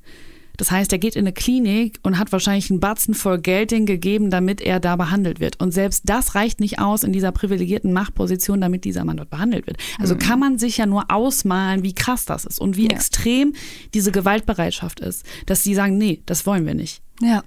Das 0.58 0.72
heißt, 0.72 0.92
er 0.92 1.00
geht 1.00 1.16
in 1.16 1.26
eine 1.26 1.34
Klinik 1.34 2.00
und 2.04 2.18
hat 2.18 2.32
wahrscheinlich 2.32 2.70
einen 2.70 2.80
Batzen 2.80 3.14
voll 3.14 3.40
Geld 3.40 3.70
gegeben, 3.70 4.30
damit 4.30 4.62
er 4.62 4.80
da 4.80 4.96
behandelt 4.96 5.40
wird. 5.40 5.60
Und 5.60 5.72
selbst 5.72 6.04
das 6.06 6.36
reicht 6.36 6.60
nicht 6.60 6.80
aus 6.80 7.04
in 7.04 7.12
dieser 7.12 7.32
privilegierten 7.32 7.92
Machtposition, 7.92 8.62
damit 8.62 8.86
dieser 8.86 9.04
Mann 9.04 9.18
dort 9.18 9.30
behandelt 9.30 9.68
wird. 9.68 9.78
Also 10.00 10.16
mhm. 10.16 10.20
kann 10.20 10.40
man 10.40 10.58
sich 10.58 10.78
ja 10.78 10.86
nur 10.86 11.12
ausmalen, 11.12 11.84
wie 11.84 11.94
krass 11.94 12.26
das 12.26 12.46
ist 12.46 12.60
und 12.60 12.78
wie 12.78 12.86
ja. 12.86 12.92
extrem 12.92 13.54
diese 13.94 14.12
Gewaltbereitschaft 14.12 15.00
ist, 15.00 15.26
dass 15.46 15.64
sie 15.64 15.76
sagen, 15.76 15.98
nee, 15.98 16.22
das 16.26 16.46
wollen 16.46 16.66
wir 16.66 16.76
nicht. 16.76 17.02
Ja. 17.22 17.44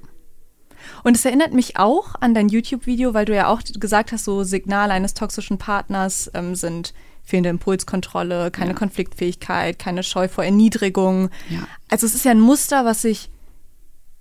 Und 1.05 1.17
es 1.17 1.25
erinnert 1.25 1.53
mich 1.53 1.77
auch 1.77 2.15
an 2.21 2.35
dein 2.35 2.49
YouTube-Video, 2.49 3.15
weil 3.15 3.25
du 3.25 3.35
ja 3.35 3.49
auch 3.49 3.63
gesagt 3.79 4.13
hast, 4.13 4.25
so 4.25 4.45
Signale 4.45 4.93
eines 4.93 5.15
toxischen 5.15 5.59
Partners 5.59 6.31
ähm, 6.35 6.55
sind 6.55 6.95
fehlende 7.25 7.51
Impulskontrolle, 7.51 8.51
keine 8.51 8.71
ja. 8.71 8.77
Konfliktfähigkeit, 8.77 9.79
keine 9.79 10.03
Scheu 10.03 10.29
vor 10.29 10.45
Erniedrigung. 10.45 11.31
Ja. 11.51 11.67
Also 11.91 12.07
es 12.07 12.15
ist 12.15 12.25
ja 12.25 12.31
ein 12.31 12.41
Muster, 12.41 12.85
was 12.85 13.03
sich 13.03 13.31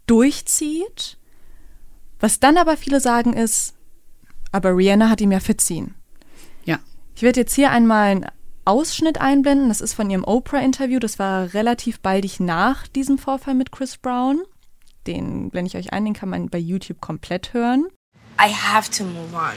durchzieht. 0.07 1.17
Was 2.19 2.39
dann 2.39 2.57
aber 2.57 2.77
viele 2.77 2.99
sagen 2.99 3.33
ist, 3.33 3.75
aber 4.51 4.75
Rihanna 4.75 5.09
hat 5.09 5.21
ihm 5.21 5.31
ja 5.31 5.39
verziehen. 5.39 5.93
Ja. 6.65 6.79
Ich 7.15 7.21
werde 7.21 7.41
jetzt 7.41 7.53
hier 7.53 7.69
einmal 7.69 8.07
einen 8.07 8.25
Ausschnitt 8.65 9.21
einblenden. 9.21 9.69
Das 9.69 9.81
ist 9.81 9.93
von 9.93 10.09
ihrem 10.09 10.23
Oprah-Interview. 10.23 10.99
Das 10.99 11.19
war 11.19 11.53
relativ 11.53 11.99
baldig 11.99 12.39
nach 12.39 12.87
diesem 12.87 13.17
Vorfall 13.17 13.53
mit 13.53 13.71
Chris 13.71 13.97
Brown. 13.97 14.41
Den 15.07 15.49
blende 15.49 15.69
ich 15.69 15.77
euch 15.77 15.93
ein, 15.93 16.05
den 16.05 16.13
kann 16.13 16.29
man 16.29 16.49
bei 16.49 16.57
YouTube 16.57 17.01
komplett 17.01 17.53
hören. 17.53 17.87
I 18.39 18.51
have 18.53 18.91
to 18.91 19.03
move 19.03 19.33
on. 19.33 19.55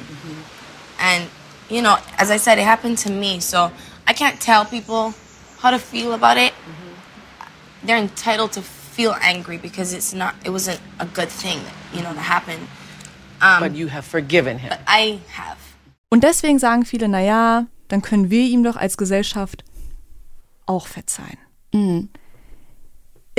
And 0.99 1.29
you 1.69 1.81
know, 1.81 1.97
as 2.17 2.31
I 2.31 2.39
said, 2.39 2.59
it 2.59 2.65
happened 2.65 2.99
to 3.05 3.11
me, 3.11 3.41
so 3.41 3.71
I 4.09 4.15
can't 4.15 4.41
tell 4.41 4.65
people 4.65 5.13
how 5.63 5.71
to 5.71 5.79
feel 5.79 6.13
about 6.13 6.39
it. 6.41 6.53
They're 7.85 7.99
entitled 7.99 8.53
to 8.53 8.63
feel 8.63 9.15
angry 9.23 9.59
because 9.59 9.95
it's 9.95 10.13
not, 10.13 10.35
it 10.45 10.51
wasn't 10.51 10.81
a 10.99 11.07
good 11.07 11.29
thing, 11.29 11.59
you 11.95 12.03
know, 12.03 12.13
to 12.13 12.21
happen. 12.21 12.69
Um, 13.41 13.61
but 13.61 13.75
you 13.75 13.89
have 13.89 14.05
forgiven 14.05 14.59
him. 14.59 14.71
But 14.71 14.81
I 14.87 15.21
have. 15.33 15.57
Und 16.11 16.25
deswegen 16.25 16.59
sagen 16.59 16.85
viele, 16.85 17.09
naja, 17.09 17.67
dann 17.89 18.03
können 18.03 18.31
wir 18.31 18.43
ihm 18.43 18.63
doch 18.63 18.77
als 18.77 18.97
Gesellschaft 18.97 19.65
auch 20.67 20.87
verzeihen. 20.87 21.39
Mhm. 21.73 22.09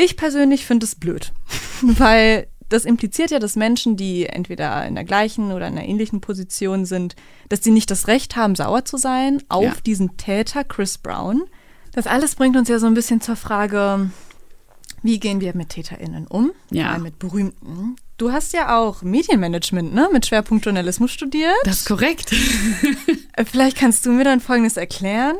Ich 0.03 0.17
persönlich 0.17 0.65
finde 0.65 0.85
es 0.85 0.95
blöd, 0.95 1.31
weil 1.81 2.47
das 2.69 2.85
impliziert 2.85 3.29
ja, 3.29 3.37
dass 3.37 3.55
Menschen, 3.55 3.97
die 3.97 4.25
entweder 4.25 4.85
in 4.87 4.95
der 4.95 5.03
gleichen 5.03 5.51
oder 5.51 5.67
in 5.67 5.77
einer 5.77 5.87
ähnlichen 5.87 6.21
Position 6.21 6.85
sind, 6.85 7.15
dass 7.49 7.63
sie 7.63 7.69
nicht 7.69 7.91
das 7.91 8.07
Recht 8.07 8.35
haben, 8.35 8.55
sauer 8.55 8.83
zu 8.83 8.97
sein 8.97 9.43
auf 9.47 9.63
ja. 9.63 9.73
diesen 9.85 10.17
Täter 10.17 10.63
Chris 10.63 10.97
Brown. 10.97 11.43
Das 11.91 12.07
alles 12.07 12.35
bringt 12.35 12.57
uns 12.57 12.67
ja 12.67 12.79
so 12.79 12.87
ein 12.87 12.95
bisschen 12.95 13.21
zur 13.21 13.35
Frage, 13.35 14.09
wie 15.03 15.19
gehen 15.19 15.39
wir 15.39 15.55
mit 15.55 15.69
TäterInnen 15.69 16.25
um? 16.25 16.51
Ja. 16.71 16.97
mit 16.97 17.19
Berühmten. 17.19 17.95
Du 18.17 18.31
hast 18.31 18.53
ja 18.53 18.79
auch 18.79 19.03
Medienmanagement, 19.03 19.93
ne? 19.93 20.09
Mit 20.11 20.25
Schwerpunkt 20.25 20.65
Journalismus 20.65 21.11
studiert. 21.11 21.53
Das 21.65 21.79
ist 21.79 21.85
korrekt. 21.85 22.33
Äh, 23.33 23.45
vielleicht 23.45 23.77
kannst 23.77 24.05
du 24.05 24.11
mir 24.11 24.25
dann 24.25 24.41
Folgendes 24.41 24.75
erklären. 24.75 25.37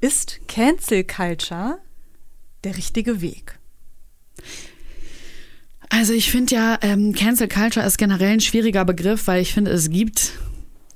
Ist 0.00 0.40
Cancel 0.48 1.04
Culture 1.04 1.78
der 2.64 2.76
richtige 2.76 3.20
Weg? 3.20 3.58
Also 5.88 6.12
ich 6.12 6.30
finde 6.30 6.54
ja, 6.54 6.78
ähm, 6.82 7.12
Cancel 7.14 7.48
Culture 7.48 7.84
ist 7.84 7.98
generell 7.98 8.34
ein 8.34 8.40
schwieriger 8.40 8.84
Begriff, 8.84 9.26
weil 9.26 9.42
ich 9.42 9.52
finde, 9.52 9.72
es 9.72 9.90
gibt 9.90 10.32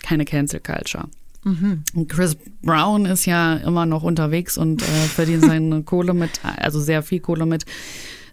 keine 0.02 0.24
Cancel 0.24 0.60
Culture. 0.60 1.08
Mhm. 1.42 1.84
Chris 2.08 2.36
Brown 2.62 3.04
ist 3.04 3.26
ja 3.26 3.56
immer 3.56 3.86
noch 3.86 4.02
unterwegs 4.02 4.56
und 4.56 4.82
äh, 4.82 4.86
verdient 4.86 5.44
seine 5.46 5.82
Kohle 5.82 6.14
mit, 6.14 6.40
also 6.42 6.80
sehr 6.80 7.02
viel 7.02 7.20
Kohle 7.20 7.44
mit 7.44 7.66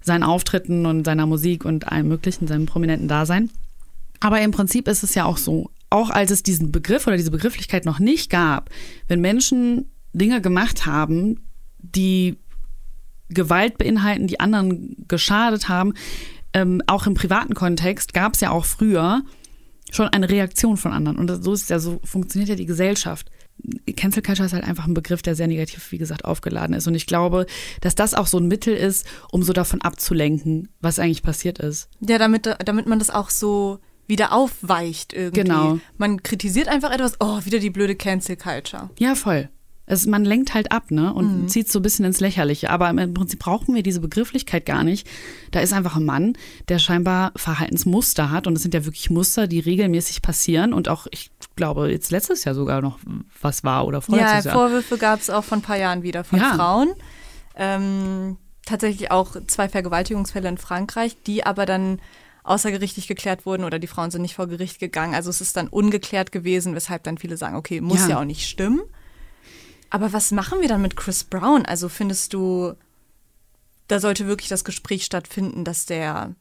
seinen 0.02 0.24
Auftritten 0.24 0.86
und 0.86 1.06
seiner 1.06 1.26
Musik 1.26 1.66
und 1.66 1.92
allem 1.92 2.08
Möglichen, 2.08 2.48
seinem 2.48 2.66
prominenten 2.66 3.08
Dasein. 3.08 3.50
Aber 4.20 4.40
im 4.42 4.52
Prinzip 4.52 4.88
ist 4.88 5.04
es 5.04 5.16
ja 5.16 5.26
auch 5.26 5.38
so, 5.38 5.72
auch 5.90 6.10
als 6.10 6.32
es 6.32 6.44
diesen 6.44 6.72
Begriff 6.72 7.08
oder 7.08 7.18
diese 7.18 7.32
Begrifflichkeit 7.32 7.86
noch 7.86 8.00
nicht 8.00 8.30
gab, 8.30 8.70
wenn 9.08 9.20
Menschen 9.20 9.86
Dinge 10.14 10.42
gemacht 10.42 10.86
haben, 10.86 11.40
die 11.80 12.38
Gewalt 13.34 13.78
beinhalten, 13.78 14.28
die 14.28 14.40
anderen 14.40 14.96
geschadet 15.08 15.70
haben, 15.70 15.94
ähm, 16.54 16.82
auch 16.88 17.08
im 17.08 17.14
privaten 17.14 17.54
Kontext 17.54 18.14
gab 18.14 18.34
es 18.34 18.42
ja 18.42 18.52
auch 18.52 18.66
früher 18.66 19.24
schon 19.92 20.08
eine 20.08 20.30
Reaktion 20.30 20.78
von 20.78 20.94
anderen. 20.94 21.18
Und 21.18 21.44
so 21.44 21.54
ist 21.54 21.70
ja 21.70 21.80
so, 21.80 22.00
funktioniert 22.04 22.50
ja 22.50 22.56
die 22.56 22.66
Gesellschaft. 22.66 23.30
Cancel 23.96 24.24
Culture 24.24 24.46
ist 24.46 24.54
halt 24.54 24.64
einfach 24.64 24.88
ein 24.88 24.94
Begriff, 24.94 25.22
der 25.22 25.36
sehr 25.36 25.48
negativ, 25.48 25.92
wie 25.92 25.98
gesagt, 25.98 26.26
aufgeladen 26.26 26.76
ist. 26.76 26.88
Und 26.88 26.96
ich 26.96 27.06
glaube, 27.06 27.46
dass 27.82 27.96
das 27.96 28.14
auch 28.14 28.28
so 28.28 28.38
ein 28.38 28.48
Mittel 28.48 28.74
ist, 28.74 29.06
um 29.32 29.44
so 29.44 29.54
davon 29.54 29.82
abzulenken, 29.82 30.70
was 30.80 30.98
eigentlich 30.98 31.24
passiert 31.24 31.60
ist. 31.60 31.90
Ja, 32.00 32.18
damit, 32.18 32.50
damit 32.66 32.88
man 32.88 33.00
das 33.00 33.10
auch 33.10 33.30
so 33.30 33.80
wieder 34.08 34.34
aufweicht 34.34 35.14
irgendwie. 35.14 35.44
Genau. 35.44 35.80
Man 35.98 36.24
kritisiert 36.24 36.68
einfach 36.68 36.92
etwas, 36.92 37.16
oh, 37.20 37.40
wieder 37.46 37.60
die 37.60 37.70
blöde 37.70 37.96
Cancel 37.96 38.36
Culture. 38.36 38.90
Ja, 38.98 39.16
voll. 39.16 39.50
Es, 39.86 40.06
man 40.06 40.24
lenkt 40.24 40.54
halt 40.54 40.72
ab, 40.72 40.92
ne? 40.92 41.14
Und 41.14 41.44
mhm. 41.44 41.48
zieht 41.48 41.72
so 41.72 41.80
ein 41.80 41.82
bisschen 41.82 42.06
ins 42.06 42.20
Lächerliche. 42.20 42.70
Aber 42.70 42.90
im 42.90 43.14
Prinzip 43.14 43.40
brauchen 43.40 43.76
wir 43.76 43.84
diese 43.84 44.00
Begrifflichkeit 44.00 44.66
gar 44.66 44.84
nicht. 44.84 45.08
Da 45.52 45.60
ist 45.60 45.74
einfach 45.74 45.98
ein 45.98 46.06
Mann, 46.06 46.38
der 46.70 46.80
scheinbar 46.80 47.32
Verhaltensmuster 47.36 48.32
hat. 48.32 48.48
Und 48.48 48.56
es 48.56 48.62
sind 48.62 48.74
ja 48.74 48.86
wirklich 48.86 49.10
Muster, 49.10 49.48
die 49.48 49.60
regelmäßig 49.60 50.22
passieren. 50.22 50.74
Und 50.74 50.88
auch, 50.88 51.08
ich 51.12 51.32
glaube, 51.56 51.92
jetzt 51.92 52.12
letztes 52.12 52.44
Jahr 52.44 52.56
sogar 52.56 52.82
noch 52.82 53.00
was 53.42 53.64
war 53.64 53.86
oder 53.86 54.02
vorletztes 54.02 54.46
ja, 54.46 54.52
Jahr. 54.52 54.62
Ja, 54.62 54.68
Vorwürfe 54.68 54.98
gab 54.98 55.20
es 55.20 55.30
auch 55.30 55.44
vor 55.44 55.58
ein 55.58 55.64
paar 55.64 55.78
Jahren 55.78 56.04
wieder 56.04 56.24
von 56.24 56.40
ja. 56.40 56.54
Frauen. 56.56 56.94
Ähm, 57.56 58.38
tatsächlich 58.66 59.12
auch 59.12 59.36
zwei 59.48 59.68
Vergewaltigungsfälle 59.68 60.48
in 60.48 60.58
Frankreich, 60.58 61.18
die 61.26 61.46
aber 61.46 61.66
dann 61.66 62.00
außergerichtlich 62.44 63.08
geklärt 63.08 63.46
wurden 63.46 63.64
oder 63.64 63.80
die 63.80 63.88
Frauen 63.88 64.12
sind 64.12 64.22
nicht 64.24 64.36
vor 64.36 64.48
Gericht 64.48 64.80
gegangen. 64.80 65.14
Also 65.14 65.30
es 65.30 65.42
ist 65.42 65.58
dann 65.58 65.68
ungeklärt 65.68 66.32
gewesen, 66.32 66.76
weshalb 66.76 67.04
dann 67.04 67.18
viele 67.18 67.38
sagen, 67.38 67.56
okay, 67.56 67.82
muss 67.82 68.02
ja, 68.02 68.10
ja 68.10 68.20
auch 68.20 68.26
nicht 68.26 68.48
stimmen. 68.48 68.82
Aber 69.92 70.14
was 70.14 70.32
machen 70.32 70.62
wir 70.62 70.68
dann 70.70 70.82
mit 70.82 70.96
Chris 70.96 71.24
Brown? 71.24 71.66
Also 71.66 71.90
findest 71.90 72.34
du, 72.34 72.74
da 73.88 74.00
sollte 74.00 74.26
wirklich 74.26 74.50
das 74.50 74.64
Gespräch 74.64 75.04
stattfinden, 75.04 75.64
dass 75.64 75.86
der 75.86 76.34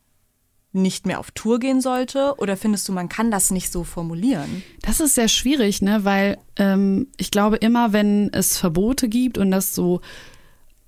nicht 0.72 1.04
mehr 1.04 1.18
auf 1.18 1.32
Tour 1.32 1.58
gehen 1.58 1.80
sollte? 1.80 2.34
Oder 2.38 2.56
findest 2.56 2.88
du, 2.88 2.92
man 2.92 3.08
kann 3.08 3.32
das 3.32 3.50
nicht 3.50 3.72
so 3.72 3.82
formulieren? 3.82 4.62
Das 4.82 5.00
ist 5.00 5.16
sehr 5.16 5.26
schwierig, 5.26 5.82
ne? 5.82 6.04
weil 6.04 6.38
ähm, 6.56 7.08
ich 7.16 7.32
glaube, 7.32 7.56
immer 7.56 7.92
wenn 7.92 8.32
es 8.32 8.56
Verbote 8.56 9.08
gibt 9.08 9.36
und 9.36 9.50
das 9.50 9.74
so 9.74 10.00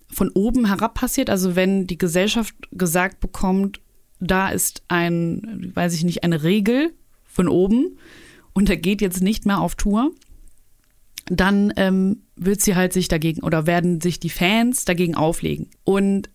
von 0.08 0.30
oben 0.30 0.66
herab 0.66 0.94
passiert, 0.94 1.30
also 1.30 1.56
wenn 1.56 1.88
die 1.88 1.98
Gesellschaft 1.98 2.54
gesagt 2.70 3.18
bekommt, 3.18 3.80
da 4.20 4.50
ist 4.50 4.82
ein, 4.86 5.72
weiß 5.74 5.94
ich 5.94 6.04
nicht, 6.04 6.22
eine 6.22 6.44
Regel 6.44 6.94
von 7.24 7.48
oben 7.48 7.98
und 8.52 8.70
er 8.70 8.76
geht 8.76 9.00
jetzt 9.00 9.20
nicht 9.20 9.46
mehr 9.46 9.60
auf 9.60 9.74
Tour, 9.74 10.12
dann 11.26 11.72
ähm, 11.76 12.22
wird 12.44 12.60
sie 12.60 12.76
halt 12.76 12.92
sich 12.92 13.08
dagegen 13.08 13.42
oder 13.42 13.66
werden 13.66 14.00
sich 14.00 14.20
die 14.20 14.30
Fans 14.30 14.84
dagegen 14.84 15.14
auflegen. 15.14 15.68
Und 15.84 16.30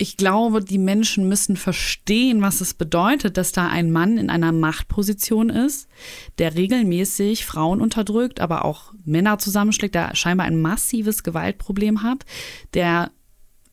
ich 0.00 0.16
glaube, 0.16 0.64
die 0.64 0.78
Menschen 0.78 1.28
müssen 1.28 1.56
verstehen, 1.56 2.40
was 2.40 2.62
es 2.62 2.72
bedeutet, 2.72 3.36
dass 3.36 3.52
da 3.52 3.68
ein 3.68 3.92
Mann 3.92 4.16
in 4.16 4.30
einer 4.30 4.50
Machtposition 4.50 5.50
ist, 5.50 5.88
der 6.38 6.54
regelmäßig 6.54 7.44
Frauen 7.44 7.82
unterdrückt, 7.82 8.40
aber 8.40 8.64
auch 8.64 8.94
Männer 9.04 9.38
zusammenschlägt, 9.38 9.94
der 9.94 10.16
scheinbar 10.16 10.46
ein 10.46 10.58
massives 10.58 11.22
Gewaltproblem 11.22 12.02
hat, 12.02 12.24
der 12.72 13.10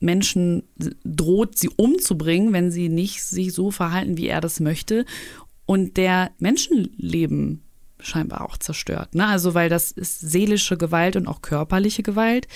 Menschen 0.01 0.63
droht, 1.06 1.58
sie 1.58 1.69
umzubringen, 1.75 2.51
wenn 2.51 2.71
sie 2.71 2.89
nicht 2.89 3.23
sich 3.23 3.53
so 3.53 3.71
verhalten, 3.71 4.17
wie 4.17 4.27
er 4.27 4.41
das 4.41 4.60
möchte, 4.60 5.06
und 5.65 5.95
der 5.95 6.32
Menschenleben 6.39 7.63
scheinbar 7.99 8.41
auch 8.41 8.57
zerstört. 8.57 9.15
Ne? 9.15 9.25
Also, 9.25 9.53
weil 9.53 9.69
das 9.69 9.91
ist 9.91 10.19
seelische 10.19 10.77
Gewalt 10.77 11.15
und 11.15 11.27
auch 11.27 11.41
körperliche 11.41 12.03
Gewalt. 12.03 12.47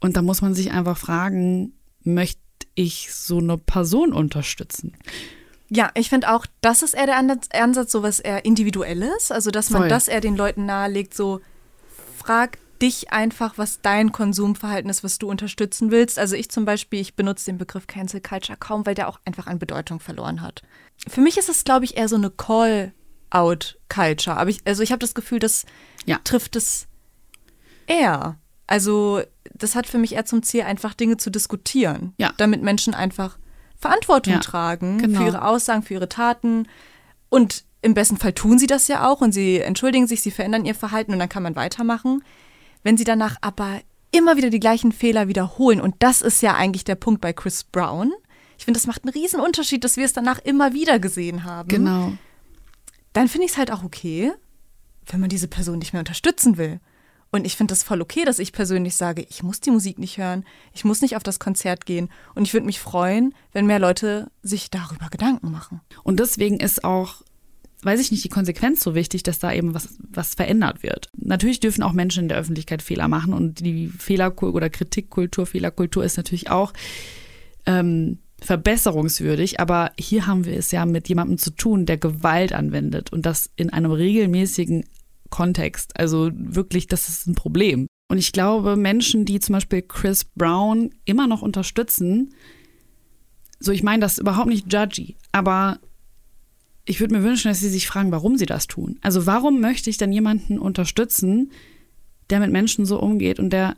Und 0.00 0.16
da 0.16 0.22
muss 0.22 0.42
man 0.42 0.54
sich 0.54 0.72
einfach 0.72 0.96
fragen, 0.96 1.72
möchte 2.02 2.40
ich 2.74 3.12
so 3.12 3.38
eine 3.38 3.58
Person 3.58 4.12
unterstützen? 4.12 4.96
Ja, 5.68 5.90
ich 5.94 6.08
finde 6.08 6.32
auch, 6.32 6.46
das 6.62 6.82
ist 6.82 6.94
eher 6.94 7.06
der 7.06 7.18
Ansatz, 7.18 7.92
so 7.92 8.02
was 8.02 8.18
eher 8.18 8.44
individuelles, 8.44 9.30
also 9.30 9.50
dass 9.50 9.70
man 9.70 9.82
Voll. 9.82 9.88
das 9.88 10.08
eher 10.08 10.20
den 10.20 10.36
Leuten 10.36 10.66
nahelegt, 10.66 11.14
so 11.14 11.40
frag 12.18 12.58
dich 12.82 13.12
einfach, 13.12 13.58
was 13.58 13.80
dein 13.82 14.10
Konsumverhalten 14.10 14.90
ist, 14.90 15.04
was 15.04 15.18
du 15.18 15.28
unterstützen 15.28 15.90
willst. 15.90 16.18
Also 16.18 16.34
ich 16.34 16.48
zum 16.50 16.64
Beispiel, 16.64 17.00
ich 17.00 17.14
benutze 17.14 17.44
den 17.46 17.58
Begriff 17.58 17.86
Cancel 17.86 18.20
Culture 18.20 18.58
kaum, 18.58 18.86
weil 18.86 18.94
der 18.94 19.08
auch 19.08 19.20
einfach 19.24 19.46
an 19.46 19.58
Bedeutung 19.58 20.00
verloren 20.00 20.40
hat. 20.40 20.62
Für 21.06 21.20
mich 21.20 21.36
ist 21.36 21.48
es, 21.48 21.64
glaube 21.64 21.84
ich, 21.84 21.96
eher 21.96 22.08
so 22.08 22.16
eine 22.16 22.30
Call-out-Culture. 23.30 24.36
Aber 24.36 24.50
ich, 24.50 24.60
also 24.64 24.82
ich 24.82 24.92
habe 24.92 25.00
das 25.00 25.14
Gefühl, 25.14 25.38
das 25.38 25.64
Ja. 26.06 26.18
trifft 26.24 26.56
es 26.56 26.86
eher. 27.86 28.36
Also 28.66 29.22
das 29.54 29.74
hat 29.74 29.86
für 29.86 29.98
mich 29.98 30.12
eher 30.14 30.24
zum 30.24 30.42
Ziel, 30.42 30.62
einfach 30.62 30.94
Dinge 30.94 31.16
zu 31.16 31.30
diskutieren, 31.30 32.14
Ja. 32.18 32.32
damit 32.36 32.62
Menschen 32.62 32.94
einfach 32.94 33.38
Verantwortung 33.76 34.34
Ja, 34.34 34.40
tragen 34.40 34.98
genau. 34.98 35.20
für 35.20 35.26
ihre 35.26 35.44
Aussagen, 35.44 35.82
für 35.82 35.94
ihre 35.94 36.08
Taten. 36.08 36.68
Und 37.28 37.64
im 37.82 37.94
besten 37.94 38.16
Fall 38.18 38.32
tun 38.32 38.58
sie 38.58 38.66
das 38.66 38.88
ja 38.88 39.08
auch 39.08 39.20
und 39.22 39.32
sie 39.32 39.58
entschuldigen 39.58 40.06
sich, 40.06 40.20
sie 40.22 40.30
verändern 40.30 40.64
ihr 40.66 40.74
Verhalten 40.74 41.12
und 41.12 41.18
dann 41.18 41.28
kann 41.30 41.42
man 41.42 41.56
weitermachen. 41.56 42.22
Wenn 42.82 42.96
sie 42.96 43.04
danach 43.04 43.36
aber 43.40 43.80
immer 44.12 44.36
wieder 44.36 44.50
die 44.50 44.60
gleichen 44.60 44.92
Fehler 44.92 45.28
wiederholen, 45.28 45.80
und 45.80 45.94
das 46.00 46.20
ist 46.20 46.42
ja 46.42 46.54
eigentlich 46.54 46.84
der 46.84 46.94
Punkt 46.96 47.20
bei 47.20 47.32
Chris 47.32 47.64
Brown, 47.64 48.12
ich 48.58 48.64
finde, 48.66 48.78
das 48.78 48.86
macht 48.86 49.04
einen 49.04 49.12
riesen 49.14 49.40
Unterschied, 49.40 49.82
dass 49.84 49.96
wir 49.96 50.04
es 50.04 50.12
danach 50.12 50.38
immer 50.40 50.74
wieder 50.74 50.98
gesehen 50.98 51.44
haben 51.44 51.68
Genau. 51.68 52.12
Dann 53.12 53.28
finde 53.28 53.46
ich 53.46 53.52
es 53.52 53.58
halt 53.58 53.72
auch 53.72 53.82
okay, 53.82 54.32
wenn 55.06 55.20
man 55.20 55.30
diese 55.30 55.48
Person 55.48 55.78
nicht 55.78 55.92
mehr 55.92 56.00
unterstützen 56.00 56.56
will. 56.56 56.80
Und 57.32 57.44
ich 57.44 57.56
finde 57.56 57.72
das 57.72 57.82
voll 57.82 58.00
okay, 58.00 58.24
dass 58.24 58.40
ich 58.40 58.52
persönlich 58.52 58.96
sage, 58.96 59.24
ich 59.28 59.42
muss 59.42 59.60
die 59.60 59.70
Musik 59.70 59.98
nicht 59.98 60.18
hören, 60.18 60.44
ich 60.72 60.84
muss 60.84 61.00
nicht 61.00 61.14
auf 61.16 61.22
das 61.22 61.38
Konzert 61.38 61.86
gehen. 61.86 62.08
Und 62.34 62.42
ich 62.42 62.52
würde 62.52 62.66
mich 62.66 62.80
freuen, 62.80 63.34
wenn 63.52 63.66
mehr 63.66 63.78
Leute 63.78 64.30
sich 64.42 64.70
darüber 64.70 65.08
Gedanken 65.10 65.50
machen. 65.50 65.80
Und 66.02 66.18
deswegen 66.18 66.58
ist 66.58 66.82
auch, 66.82 67.22
weiß 67.82 68.00
ich 68.00 68.10
nicht, 68.10 68.24
die 68.24 68.30
Konsequenz 68.30 68.82
so 68.82 68.96
wichtig, 68.96 69.22
dass 69.22 69.38
da 69.38 69.52
eben 69.52 69.74
was, 69.74 69.96
was 69.98 70.34
verändert 70.34 70.82
wird. 70.82 71.08
Natürlich 71.16 71.60
dürfen 71.60 71.84
auch 71.84 71.92
Menschen 71.92 72.24
in 72.24 72.28
der 72.28 72.38
Öffentlichkeit 72.38 72.82
Fehler 72.82 73.06
machen 73.06 73.32
und 73.32 73.60
die 73.60 73.86
Fehlerkultur 73.86 74.56
oder 74.56 74.68
Kritikkultur, 74.68 75.46
Fehlerkultur 75.46 76.04
ist 76.04 76.16
natürlich 76.16 76.50
auch 76.50 76.72
ähm, 77.64 78.18
verbesserungswürdig, 78.42 79.60
aber 79.60 79.92
hier 79.98 80.26
haben 80.26 80.44
wir 80.44 80.56
es 80.56 80.70
ja 80.70 80.86
mit 80.86 81.08
jemandem 81.08 81.38
zu 81.38 81.50
tun, 81.50 81.86
der 81.86 81.98
Gewalt 81.98 82.52
anwendet 82.52 83.12
und 83.12 83.26
das 83.26 83.50
in 83.56 83.70
einem 83.70 83.92
regelmäßigen 83.92 84.84
Kontext. 85.28 85.98
Also 85.98 86.30
wirklich, 86.34 86.86
das 86.86 87.08
ist 87.08 87.26
ein 87.26 87.34
Problem. 87.34 87.86
Und 88.08 88.18
ich 88.18 88.32
glaube, 88.32 88.76
Menschen, 88.76 89.24
die 89.24 89.38
zum 89.40 89.54
Beispiel 89.54 89.82
Chris 89.82 90.24
Brown 90.24 90.90
immer 91.04 91.26
noch 91.26 91.42
unterstützen, 91.42 92.34
so 93.60 93.72
ich 93.72 93.82
meine 93.82 94.00
das 94.00 94.18
überhaupt 94.18 94.48
nicht 94.48 94.72
judgy, 94.72 95.16
aber 95.32 95.78
ich 96.86 96.98
würde 96.98 97.14
mir 97.14 97.22
wünschen, 97.22 97.48
dass 97.48 97.60
sie 97.60 97.68
sich 97.68 97.86
fragen, 97.86 98.10
warum 98.10 98.36
sie 98.36 98.46
das 98.46 98.66
tun. 98.66 98.98
Also 99.02 99.26
warum 99.26 99.60
möchte 99.60 99.90
ich 99.90 99.96
dann 99.96 100.12
jemanden 100.12 100.58
unterstützen, 100.58 101.52
der 102.30 102.40
mit 102.40 102.50
Menschen 102.50 102.86
so 102.86 102.98
umgeht 102.98 103.38
und 103.38 103.50
der 103.50 103.76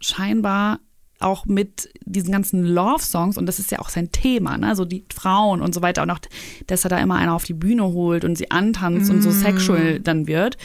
scheinbar 0.00 0.80
auch 1.20 1.46
mit 1.46 1.90
diesen 2.04 2.32
ganzen 2.32 2.64
Love-Songs, 2.64 3.36
und 3.36 3.46
das 3.46 3.58
ist 3.58 3.70
ja 3.70 3.80
auch 3.80 3.88
sein 3.88 4.12
Thema, 4.12 4.56
ne? 4.56 4.76
so 4.76 4.84
die 4.84 5.04
Frauen 5.12 5.60
und 5.62 5.74
so 5.74 5.82
weiter, 5.82 6.02
und 6.02 6.10
auch, 6.10 6.20
dass 6.66 6.84
er 6.84 6.90
da 6.90 6.98
immer 6.98 7.16
einer 7.16 7.34
auf 7.34 7.44
die 7.44 7.54
Bühne 7.54 7.84
holt 7.84 8.24
und 8.24 8.38
sie 8.38 8.50
antanzt 8.50 9.10
und 9.10 9.22
so 9.22 9.30
sexual 9.30 10.00
dann 10.00 10.26
wird. 10.26 10.56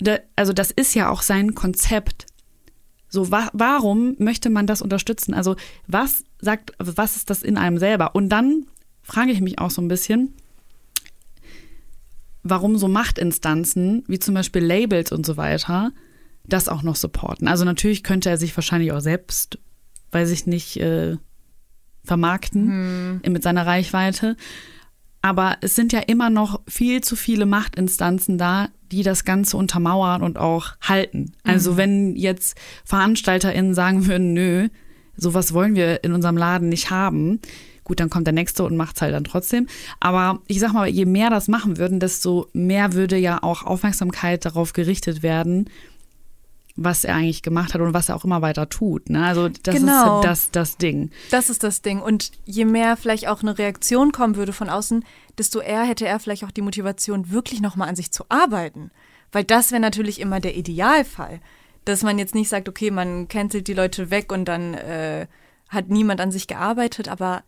Da, 0.00 0.18
also 0.36 0.52
das 0.52 0.70
ist 0.70 0.94
ja 0.94 1.10
auch 1.10 1.22
sein 1.22 1.54
Konzept. 1.54 2.26
So, 3.08 3.30
wa 3.30 3.48
warum 3.52 4.16
möchte 4.18 4.50
man 4.50 4.66
das 4.66 4.82
unterstützen? 4.82 5.34
Also, 5.34 5.56
was 5.86 6.24
sagt, 6.40 6.72
was 6.78 7.16
ist 7.16 7.30
das 7.30 7.42
in 7.42 7.56
einem 7.56 7.78
selber? 7.78 8.14
Und 8.14 8.28
dann 8.28 8.66
frage 9.02 9.30
ich 9.30 9.40
mich 9.40 9.58
auch 9.60 9.70
so 9.70 9.80
ein 9.82 9.88
bisschen, 9.88 10.34
warum 12.42 12.76
so 12.76 12.88
Machtinstanzen, 12.88 14.04
wie 14.08 14.18
zum 14.18 14.34
Beispiel 14.34 14.64
Labels 14.64 15.12
und 15.12 15.24
so 15.24 15.36
weiter, 15.36 15.92
das 16.46 16.68
auch 16.68 16.82
noch 16.82 16.96
supporten. 16.96 17.48
Also 17.48 17.64
natürlich 17.64 18.02
könnte 18.02 18.30
er 18.30 18.36
sich 18.36 18.56
wahrscheinlich 18.56 18.92
auch 18.92 19.00
selbst, 19.00 19.58
weiß 20.12 20.30
ich 20.30 20.46
nicht, 20.46 20.76
äh, 20.78 21.16
vermarkten 22.04 23.20
mit 23.26 23.42
seiner 23.42 23.66
Reichweite. 23.66 24.36
Aber 25.22 25.56
es 25.62 25.74
sind 25.74 25.92
ja 25.94 26.00
immer 26.00 26.28
noch 26.28 26.60
viel 26.68 27.00
zu 27.00 27.16
viele 27.16 27.46
Machtinstanzen 27.46 28.36
da, 28.36 28.68
die 28.92 29.02
das 29.02 29.24
Ganze 29.24 29.56
untermauern 29.56 30.22
und 30.22 30.36
auch 30.36 30.72
halten. 30.82 31.32
Also 31.44 31.78
wenn 31.78 32.14
jetzt 32.14 32.58
VeranstalterInnen 32.84 33.72
sagen 33.72 34.06
würden, 34.06 34.34
nö, 34.34 34.68
sowas 35.16 35.54
wollen 35.54 35.76
wir 35.76 36.04
in 36.04 36.12
unserem 36.12 36.36
Laden 36.36 36.68
nicht 36.68 36.90
haben, 36.90 37.40
gut, 37.84 38.00
dann 38.00 38.10
kommt 38.10 38.26
der 38.26 38.34
Nächste 38.34 38.64
und 38.64 38.76
macht's 38.76 39.00
halt 39.00 39.14
dann 39.14 39.24
trotzdem. 39.24 39.66
Aber 40.00 40.40
ich 40.46 40.60
sag 40.60 40.74
mal, 40.74 40.88
je 40.88 41.06
mehr 41.06 41.30
das 41.30 41.48
machen 41.48 41.78
würden, 41.78 42.00
desto 42.00 42.48
mehr 42.52 42.92
würde 42.92 43.16
ja 43.16 43.42
auch 43.42 43.62
Aufmerksamkeit 43.62 44.44
darauf 44.44 44.74
gerichtet 44.74 45.22
werden, 45.22 45.70
was 46.76 47.04
er 47.04 47.14
eigentlich 47.14 47.42
gemacht 47.42 47.72
hat 47.72 47.80
und 47.80 47.94
was 47.94 48.08
er 48.08 48.16
auch 48.16 48.24
immer 48.24 48.42
weiter 48.42 48.68
tut. 48.68 49.08
Ne? 49.08 49.24
Also 49.24 49.48
das 49.48 49.76
Genau. 49.76 50.20
ist 50.20 50.24
das, 50.26 50.50
das 50.50 50.76
Ding. 50.76 51.10
Das 51.30 51.48
ist 51.48 51.62
das 51.62 51.82
Ding. 51.82 52.00
Und 52.00 52.32
je 52.44 52.64
mehr 52.64 52.96
vielleicht 52.96 53.28
auch 53.28 53.42
eine 53.42 53.56
Reaktion 53.56 54.10
kommen 54.10 54.34
würde 54.34 54.52
von 54.52 54.68
außen, 54.68 55.04
desto 55.38 55.60
eher 55.60 55.84
hätte 55.84 56.06
er 56.06 56.18
vielleicht 56.18 56.44
auch 56.44 56.50
die 56.50 56.62
Motivation, 56.62 57.30
wirklich 57.30 57.60
nochmal 57.60 57.88
an 57.88 57.96
sich 57.96 58.10
zu 58.10 58.24
arbeiten. 58.28 58.90
Weil 59.30 59.44
das 59.44 59.70
wäre 59.70 59.80
natürlich 59.80 60.20
immer 60.20 60.40
der 60.40 60.56
Idealfall. 60.56 61.40
Dass 61.84 62.02
man 62.02 62.18
jetzt 62.18 62.34
nicht 62.34 62.48
sagt, 62.48 62.68
okay, 62.68 62.90
man 62.90 63.28
cancelt 63.28 63.68
die 63.68 63.74
Leute 63.74 64.10
weg 64.10 64.32
und 64.32 64.46
dann 64.46 64.74
äh, 64.74 65.26
hat 65.68 65.90
niemand 65.90 66.20
an 66.20 66.32
sich 66.32 66.46
gearbeitet, 66.48 67.08
aber 67.08 67.44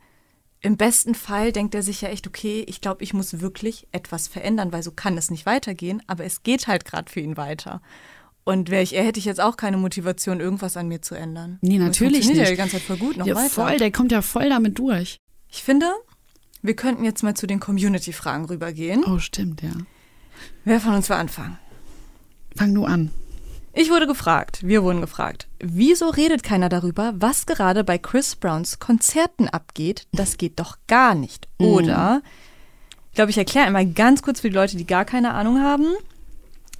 im 0.60 0.76
besten 0.76 1.14
Fall 1.14 1.52
denkt 1.52 1.74
er 1.74 1.82
sich 1.82 2.00
ja 2.00 2.08
echt, 2.08 2.26
okay, 2.26 2.64
ich 2.68 2.80
glaube, 2.80 3.02
ich 3.02 3.12
muss 3.14 3.40
wirklich 3.40 3.86
etwas 3.92 4.26
verändern, 4.28 4.72
weil 4.72 4.82
so 4.82 4.90
kann 4.90 5.16
es 5.18 5.30
nicht 5.30 5.46
weitergehen, 5.46 6.02
aber 6.06 6.24
es 6.24 6.42
geht 6.42 6.66
halt 6.66 6.84
gerade 6.84 7.10
für 7.10 7.20
ihn 7.20 7.36
weiter. 7.36 7.80
Und 8.48 8.70
wäre 8.70 8.84
ich 8.84 8.94
er, 8.94 9.02
hätte 9.02 9.18
ich 9.18 9.24
jetzt 9.24 9.40
auch 9.40 9.56
keine 9.56 9.76
Motivation, 9.76 10.38
irgendwas 10.38 10.76
an 10.76 10.86
mir 10.86 11.02
zu 11.02 11.16
ändern. 11.16 11.58
Nee, 11.62 11.78
natürlich 11.78 12.28
nicht. 12.28 12.38
ja 12.38 12.44
die 12.44 12.54
ganze 12.54 12.76
Zeit 12.76 12.82
voll 12.82 12.96
gut, 12.96 13.16
noch 13.16 13.26
ja, 13.26 13.34
weiter. 13.34 13.50
voll, 13.50 13.76
der 13.76 13.90
kommt 13.90 14.12
ja 14.12 14.22
voll 14.22 14.48
damit 14.48 14.78
durch. 14.78 15.16
Ich 15.50 15.64
finde, 15.64 15.86
wir 16.62 16.76
könnten 16.76 17.04
jetzt 17.04 17.24
mal 17.24 17.34
zu 17.34 17.48
den 17.48 17.58
Community-Fragen 17.58 18.44
rübergehen. 18.44 19.02
Oh, 19.04 19.18
stimmt, 19.18 19.62
ja. 19.62 19.72
Wer 20.64 20.80
von 20.80 20.94
uns 20.94 21.08
will 21.08 21.16
anfangen? 21.16 21.58
Fang 22.54 22.72
du 22.72 22.84
an. 22.84 23.10
Ich 23.72 23.90
wurde 23.90 24.06
gefragt, 24.06 24.60
wir 24.62 24.84
wurden 24.84 25.00
gefragt, 25.00 25.48
wieso 25.58 26.08
redet 26.08 26.44
keiner 26.44 26.68
darüber, 26.68 27.14
was 27.16 27.46
gerade 27.46 27.82
bei 27.82 27.98
Chris 27.98 28.36
Browns 28.36 28.78
Konzerten 28.78 29.48
abgeht? 29.48 30.06
Das 30.12 30.36
geht 30.36 30.60
doch 30.60 30.78
gar 30.86 31.16
nicht. 31.16 31.48
Oder, 31.58 32.22
ich 33.10 33.16
glaube, 33.16 33.32
ich 33.32 33.38
erkläre 33.38 33.66
einmal 33.66 33.86
ganz 33.86 34.22
kurz 34.22 34.40
für 34.40 34.50
die 34.50 34.56
Leute, 34.56 34.76
die 34.76 34.86
gar 34.86 35.04
keine 35.04 35.34
Ahnung 35.34 35.60
haben. 35.60 35.96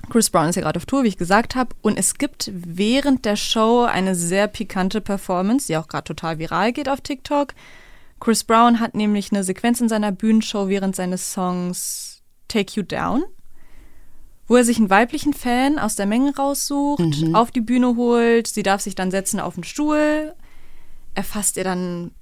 Chris 0.09 0.31
Brown 0.31 0.49
ist 0.49 0.57
ja 0.57 0.63
gerade 0.63 0.79
auf 0.79 0.87
Tour, 0.87 1.05
wie 1.05 1.09
ich 1.09 1.19
gesagt 1.19 1.55
habe. 1.55 1.75
Und 1.83 1.99
es 1.99 2.15
gibt 2.15 2.51
während 2.53 3.25
der 3.25 3.37
Show 3.37 3.83
eine 3.83 4.15
sehr 4.15 4.47
pikante 4.49 5.01
Performance, 5.01 5.67
die 5.67 5.77
auch 5.77 5.89
gerade 5.89 6.05
total 6.05 6.39
viral 6.39 6.73
geht 6.73 6.89
auf 6.89 7.01
TikTok. 7.01 7.55
Chris 8.21 8.45
Brown 8.45 8.81
hat 8.81 8.95
nämlich 8.95 9.31
eine 9.33 9.45
Sequenz 9.45 9.81
in 9.81 9.89
seiner 9.89 10.13
Bühnenshow 10.13 10.69
während 10.69 10.97
seines 10.97 11.33
Songs 11.33 12.23
Take 12.49 12.73
You 12.75 12.83
Down, 12.83 13.25
wo 14.47 14.57
er 14.57 14.65
sich 14.65 14.79
einen 14.79 14.91
weiblichen 14.91 15.35
Fan 15.35 15.79
aus 15.79 15.97
der 15.97 16.07
Menge 16.07 16.35
raussucht, 16.35 17.03
auf 17.35 17.51
die 17.51 17.61
Bühne 17.61 17.97
holt, 17.97 18.47
sie 18.47 18.63
darf 18.63 18.81
sich 18.81 18.95
dann 18.95 19.11
setzen 19.11 19.41
auf 19.41 19.55
den 19.55 19.65
Stuhl, 19.65 20.35
er 21.15 21.25
fasst 21.25 21.57
ihr 21.57 21.65
dann 21.65 22.13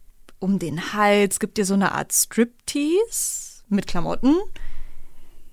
um 0.40 0.58
den 0.58 0.92
Hals, 0.94 1.38
gibt 1.38 1.58
ihr 1.58 1.64
so 1.64 1.74
eine 1.74 1.92
Art 1.92 2.12
Striptease 2.12 3.62
mit 3.68 3.86
Klamotten. 3.86 4.36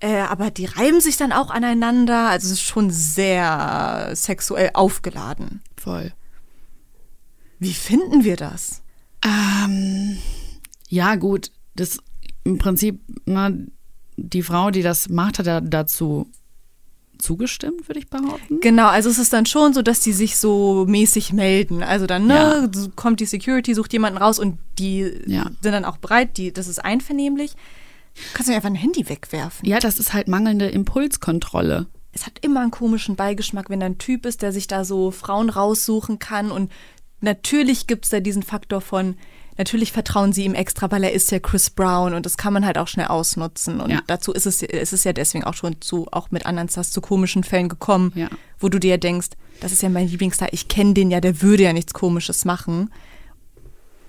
Äh, 0.02 0.22
aber 0.22 0.50
die 0.50 0.64
reiben 0.64 1.00
sich 1.00 1.16
dann 1.16 1.32
auch 1.32 1.50
aneinander. 1.50 2.28
Also 2.28 2.46
es 2.46 2.54
ist 2.54 2.62
schon 2.62 2.90
sehr 2.90 4.10
sexuell 4.14 4.70
aufgeladen. 4.74 5.62
Voll. 5.76 6.12
Wie 7.60 7.72
finden 7.72 8.24
wir 8.24 8.36
das? 8.36 8.82
Ähm, 9.24 10.18
ja, 10.88 11.14
gut, 11.14 11.52
das 11.76 11.98
im 12.42 12.58
Prinzip, 12.58 13.00
ne, 13.26 13.68
die 14.16 14.42
Frau, 14.42 14.72
die 14.72 14.82
das 14.82 15.08
macht, 15.08 15.38
hat 15.38 15.46
ja 15.46 15.60
dazu 15.60 16.26
zugestimmt, 17.18 17.88
würde 17.88 18.00
ich 18.00 18.10
behaupten. 18.10 18.58
Genau, 18.60 18.88
also 18.88 19.08
es 19.08 19.18
ist 19.18 19.32
dann 19.32 19.46
schon 19.46 19.72
so, 19.72 19.82
dass 19.82 20.00
die 20.00 20.12
sich 20.12 20.36
so 20.36 20.84
mäßig 20.88 21.32
melden. 21.32 21.84
Also 21.84 22.06
dann 22.06 22.26
ne, 22.26 22.68
ja. 22.74 22.88
kommt 22.96 23.20
die 23.20 23.26
Security, 23.26 23.74
sucht 23.74 23.92
jemanden 23.92 24.18
raus 24.18 24.40
und 24.40 24.58
die 24.80 25.12
ja. 25.26 25.44
sind 25.60 25.72
dann 25.72 25.84
auch 25.84 25.98
bereit, 25.98 26.36
die, 26.38 26.52
das 26.52 26.66
ist 26.66 26.84
einvernehmlich. 26.84 27.54
Kannst 28.34 28.50
du 28.50 28.54
einfach 28.54 28.68
ein 28.68 28.74
Handy 28.74 29.08
wegwerfen. 29.08 29.68
Ja, 29.68 29.78
das 29.78 29.98
ist 29.98 30.12
halt 30.12 30.28
mangelnde 30.28 30.68
Impulskontrolle. 30.68 31.86
Es 32.12 32.26
hat 32.26 32.38
immer 32.42 32.60
einen 32.60 32.70
komischen 32.70 33.16
Beigeschmack, 33.16 33.70
wenn 33.70 33.80
da 33.80 33.86
ein 33.86 33.98
Typ 33.98 34.26
ist, 34.26 34.42
der 34.42 34.52
sich 34.52 34.66
da 34.66 34.84
so 34.84 35.10
Frauen 35.10 35.48
raussuchen 35.48 36.18
kann. 36.18 36.50
Und 36.50 36.70
natürlich 37.20 37.86
gibt 37.86 38.04
es 38.04 38.10
da 38.10 38.20
diesen 38.20 38.42
Faktor 38.42 38.82
von, 38.82 39.16
natürlich 39.56 39.92
vertrauen 39.92 40.32
sie 40.32 40.44
ihm 40.44 40.54
extra, 40.54 40.90
weil 40.90 41.04
er 41.04 41.12
ist 41.12 41.30
ja 41.30 41.38
Chris 41.38 41.70
Brown 41.70 42.14
und 42.14 42.26
das 42.26 42.36
kann 42.36 42.52
man 42.52 42.66
halt 42.66 42.78
auch 42.78 42.88
schnell 42.88 43.06
ausnutzen. 43.06 43.80
Und 43.80 43.90
ja. 43.90 44.00
dazu 44.06 44.32
ist 44.32 44.46
es, 44.46 44.62
ist 44.62 44.92
es 44.92 45.04
ja 45.04 45.12
deswegen 45.12 45.44
auch 45.44 45.54
schon 45.54 45.80
zu, 45.80 46.06
auch 46.10 46.30
mit 46.30 46.46
anderen 46.46 46.68
Stars 46.68 46.90
zu 46.90 47.00
komischen 47.00 47.44
Fällen 47.44 47.68
gekommen, 47.68 48.12
ja. 48.14 48.28
wo 48.58 48.68
du 48.68 48.78
dir 48.78 48.98
denkst, 48.98 49.30
das 49.60 49.72
ist 49.72 49.82
ja 49.82 49.88
mein 49.88 50.08
Lieblingsstar, 50.08 50.52
ich 50.52 50.68
kenne 50.68 50.94
den 50.94 51.10
ja, 51.10 51.20
der 51.20 51.42
würde 51.42 51.62
ja 51.62 51.72
nichts 51.72 51.94
Komisches 51.94 52.44
machen. 52.44 52.90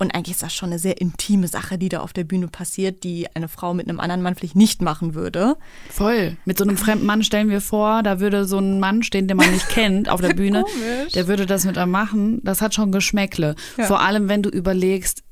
Und 0.04 0.13
eigentlich 0.13 0.36
ist 0.36 0.44
das 0.44 0.54
schon 0.54 0.70
eine 0.70 0.80
sehr 0.80 1.00
intime 1.00 1.48
Sache, 1.48 1.78
die 1.78 1.88
da 1.88 2.02
auf 2.02 2.12
der 2.12 2.26
Bühne 2.26 2.50
passiert, 2.50 3.06
die 3.06 3.34
eine 3.34 3.48
Frau 3.48 3.74
mit 3.74 3.88
einem 3.88 4.02
anderen 4.02 4.22
Mann 4.22 4.36
vielleicht 4.36 4.58
nicht 4.58 4.82
machen 4.82 5.16
würde. 5.16 5.56
Voll. 5.89 6.36
Mit 6.44 6.58
so 6.58 6.66
einem 6.66 6.76
fremden 6.76 7.06
Mann 7.06 7.24
stellen 7.24 7.50
wir 7.50 7.62
vor, 7.62 8.04
da 8.04 8.20
würde 8.20 8.44
so 8.44 8.58
ein 8.58 8.82
Mann 8.82 9.02
stehen, 9.04 9.30
den 9.30 9.38
man 9.38 9.50
nicht 9.50 9.70
kennt, 9.70 10.10
auf 10.10 10.20
der 10.20 10.34
Bühne. 10.34 10.63
Komisch. 10.63 11.13
Der 11.13 11.30
würde 11.30 11.46
das 11.46 11.63
mit 11.63 11.78
einem 11.78 11.94
machen. 11.94 12.42
Das 12.44 12.62
hat 12.62 12.76
schon 12.76 12.92
Geschmäckle. 12.92 13.56
Ja. 13.78 13.86
Vor 13.86 14.02
allem, 14.02 14.28
wenn 14.28 14.44
du 14.44 14.50
überlegst, 14.50 15.24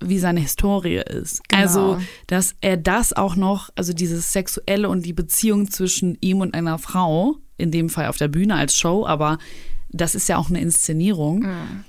wie 0.00 0.18
seine 0.18 0.40
Historie 0.40 1.02
ist. 1.06 1.46
Genau. 1.50 1.60
Also, 1.60 1.98
dass 2.26 2.54
er 2.62 2.78
das 2.78 3.12
auch 3.12 3.36
noch, 3.36 3.68
also 3.74 3.92
dieses 3.92 4.32
Sexuelle 4.32 4.88
und 4.88 5.04
die 5.04 5.12
Beziehung 5.12 5.70
zwischen 5.70 6.16
ihm 6.22 6.40
und 6.40 6.54
einer 6.54 6.78
Frau, 6.78 7.36
in 7.58 7.70
dem 7.70 7.90
Fall 7.90 8.06
auf 8.06 8.16
der 8.16 8.28
Bühne 8.28 8.54
als 8.54 8.74
Show, 8.74 9.04
aber 9.04 9.36
das 9.90 10.14
ist 10.14 10.30
ja 10.30 10.38
auch 10.38 10.48
eine 10.48 10.62
Inszenierung, 10.62 11.40
mhm. 11.40 11.84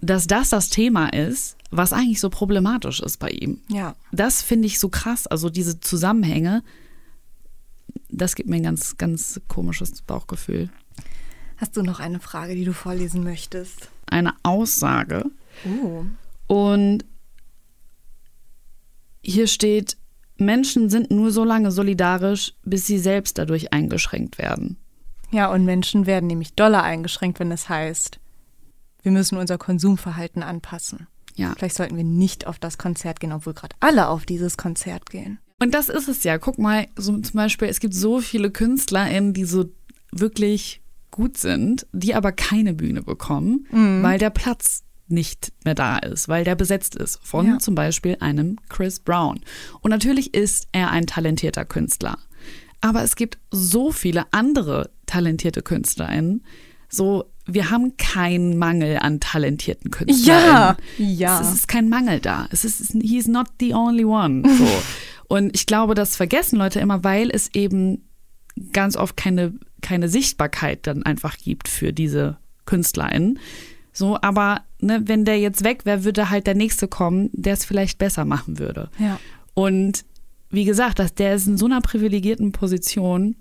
Dass 0.00 0.26
das 0.26 0.50
das 0.50 0.68
Thema 0.68 1.08
ist, 1.08 1.56
was 1.70 1.92
eigentlich 1.92 2.20
so 2.20 2.30
problematisch 2.30 3.00
ist 3.00 3.18
bei 3.18 3.30
ihm. 3.30 3.60
Ja. 3.68 3.96
Das 4.12 4.42
finde 4.42 4.66
ich 4.66 4.78
so 4.78 4.88
krass, 4.88 5.26
also 5.26 5.50
diese 5.50 5.80
Zusammenhänge, 5.80 6.62
das 8.08 8.34
gibt 8.34 8.48
mir 8.48 8.56
ein 8.56 8.62
ganz, 8.62 8.96
ganz 8.96 9.40
komisches 9.48 10.02
Bauchgefühl. 10.02 10.70
Hast 11.56 11.76
du 11.76 11.82
noch 11.82 12.00
eine 12.00 12.20
Frage, 12.20 12.54
die 12.54 12.64
du 12.64 12.72
vorlesen 12.72 13.24
möchtest? 13.24 13.90
Eine 14.06 14.34
Aussage. 14.42 15.24
Oh. 15.64 16.04
Und 16.46 17.04
hier 19.22 19.46
steht, 19.46 19.96
Menschen 20.36 20.90
sind 20.90 21.10
nur 21.10 21.32
so 21.32 21.44
lange 21.44 21.70
solidarisch, 21.70 22.52
bis 22.62 22.86
sie 22.86 22.98
selbst 22.98 23.38
dadurch 23.38 23.72
eingeschränkt 23.72 24.38
werden. 24.38 24.76
Ja, 25.32 25.50
und 25.50 25.64
Menschen 25.64 26.06
werden 26.06 26.26
nämlich 26.26 26.54
doller 26.54 26.82
eingeschränkt, 26.82 27.40
wenn 27.40 27.50
es 27.50 27.68
heißt, 27.68 28.20
wir 29.06 29.12
müssen 29.12 29.38
unser 29.38 29.56
Konsumverhalten 29.56 30.42
anpassen. 30.42 31.06
Ja. 31.36 31.54
Vielleicht 31.56 31.76
sollten 31.76 31.96
wir 31.96 32.02
nicht 32.02 32.48
auf 32.48 32.58
das 32.58 32.76
Konzert 32.76 33.20
gehen, 33.20 33.30
obwohl 33.30 33.54
gerade 33.54 33.76
alle 33.78 34.08
auf 34.08 34.26
dieses 34.26 34.56
Konzert 34.56 35.10
gehen. 35.10 35.38
Und 35.60 35.74
das 35.74 35.88
ist 35.88 36.08
es 36.08 36.24
ja. 36.24 36.38
Guck 36.38 36.58
mal, 36.58 36.88
so 36.96 37.16
zum 37.16 37.36
Beispiel, 37.36 37.68
es 37.68 37.78
gibt 37.78 37.94
so 37.94 38.20
viele 38.20 38.50
KünstlerInnen, 38.50 39.32
die 39.32 39.44
so 39.44 39.66
wirklich 40.10 40.82
gut 41.12 41.38
sind, 41.38 41.86
die 41.92 42.16
aber 42.16 42.32
keine 42.32 42.74
Bühne 42.74 43.00
bekommen, 43.00 43.68
mhm. 43.70 44.02
weil 44.02 44.18
der 44.18 44.30
Platz 44.30 44.82
nicht 45.06 45.52
mehr 45.64 45.76
da 45.76 45.98
ist, 45.98 46.28
weil 46.28 46.42
der 46.42 46.56
besetzt 46.56 46.96
ist 46.96 47.20
von 47.22 47.46
ja. 47.46 47.58
zum 47.58 47.76
Beispiel 47.76 48.16
einem 48.18 48.58
Chris 48.68 48.98
Brown. 48.98 49.38
Und 49.82 49.92
natürlich 49.92 50.34
ist 50.34 50.66
er 50.72 50.90
ein 50.90 51.06
talentierter 51.06 51.64
Künstler. 51.64 52.18
Aber 52.80 53.04
es 53.04 53.14
gibt 53.14 53.38
so 53.52 53.92
viele 53.92 54.24
andere 54.32 54.90
talentierte 55.06 55.62
KünstlerInnen. 55.62 56.42
So, 56.88 57.30
wir 57.46 57.70
haben 57.70 57.96
keinen 57.96 58.58
Mangel 58.58 58.98
an 58.98 59.20
talentierten 59.20 59.90
Künstlern. 59.90 60.38
Ja, 60.38 60.76
ja. 60.98 61.40
Es 61.40 61.52
ist 61.52 61.68
kein 61.68 61.88
Mangel 61.88 62.20
da. 62.20 62.48
Es 62.50 62.64
ist, 62.64 62.92
he's 63.00 63.28
not 63.28 63.46
the 63.60 63.74
only 63.74 64.04
one. 64.04 64.42
So. 64.48 64.68
Und 65.28 65.54
ich 65.54 65.66
glaube, 65.66 65.94
das 65.94 66.16
vergessen 66.16 66.58
Leute 66.58 66.80
immer, 66.80 67.04
weil 67.04 67.30
es 67.30 67.54
eben 67.54 68.04
ganz 68.72 68.96
oft 68.96 69.16
keine, 69.16 69.54
keine 69.80 70.08
Sichtbarkeit 70.08 70.86
dann 70.86 71.02
einfach 71.04 71.36
gibt 71.36 71.68
für 71.68 71.92
diese 71.92 72.36
KünstlerInnen. 72.64 73.38
So, 73.92 74.18
aber 74.20 74.62
ne, 74.80 75.02
wenn 75.06 75.24
der 75.24 75.38
jetzt 75.38 75.64
weg 75.64 75.84
wäre, 75.84 76.04
würde 76.04 76.30
halt 76.30 76.46
der 76.46 76.54
nächste 76.54 76.88
kommen, 76.88 77.30
der 77.32 77.54
es 77.54 77.64
vielleicht 77.64 77.98
besser 77.98 78.24
machen 78.24 78.58
würde. 78.58 78.90
Ja. 78.98 79.18
Und 79.54 80.04
wie 80.50 80.64
gesagt, 80.64 80.98
dass 80.98 81.14
der 81.14 81.34
ist 81.34 81.46
in 81.46 81.56
so 81.56 81.66
einer 81.66 81.80
privilegierten 81.80 82.52
Position. 82.52 83.36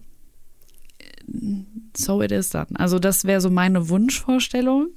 So 1.96 2.22
it 2.22 2.32
is 2.32 2.50
dann. 2.50 2.76
Also 2.76 3.00
das 3.00 3.26
wäre 3.26 3.42
so 3.42 3.50
meine 3.50 3.90
Wunschvorstellung. 3.90 4.90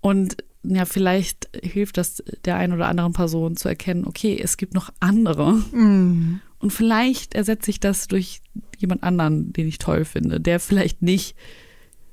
Und 0.00 0.36
ja, 0.62 0.84
vielleicht 0.84 1.48
hilft 1.62 1.96
das 1.96 2.22
der 2.44 2.56
einen 2.56 2.72
oder 2.72 2.88
anderen 2.88 3.12
Person 3.12 3.56
zu 3.56 3.68
erkennen, 3.68 4.04
okay, 4.04 4.38
es 4.42 4.56
gibt 4.56 4.74
noch 4.74 4.90
andere. 5.00 5.52
Mm. 5.52 6.40
Und 6.58 6.72
vielleicht 6.72 7.34
ersetze 7.34 7.70
ich 7.70 7.80
das 7.80 8.08
durch 8.08 8.40
jemand 8.78 9.02
anderen, 9.02 9.52
den 9.52 9.68
ich 9.68 9.78
toll 9.78 10.04
finde, 10.04 10.40
der 10.40 10.58
vielleicht 10.58 11.02
nicht 11.02 11.36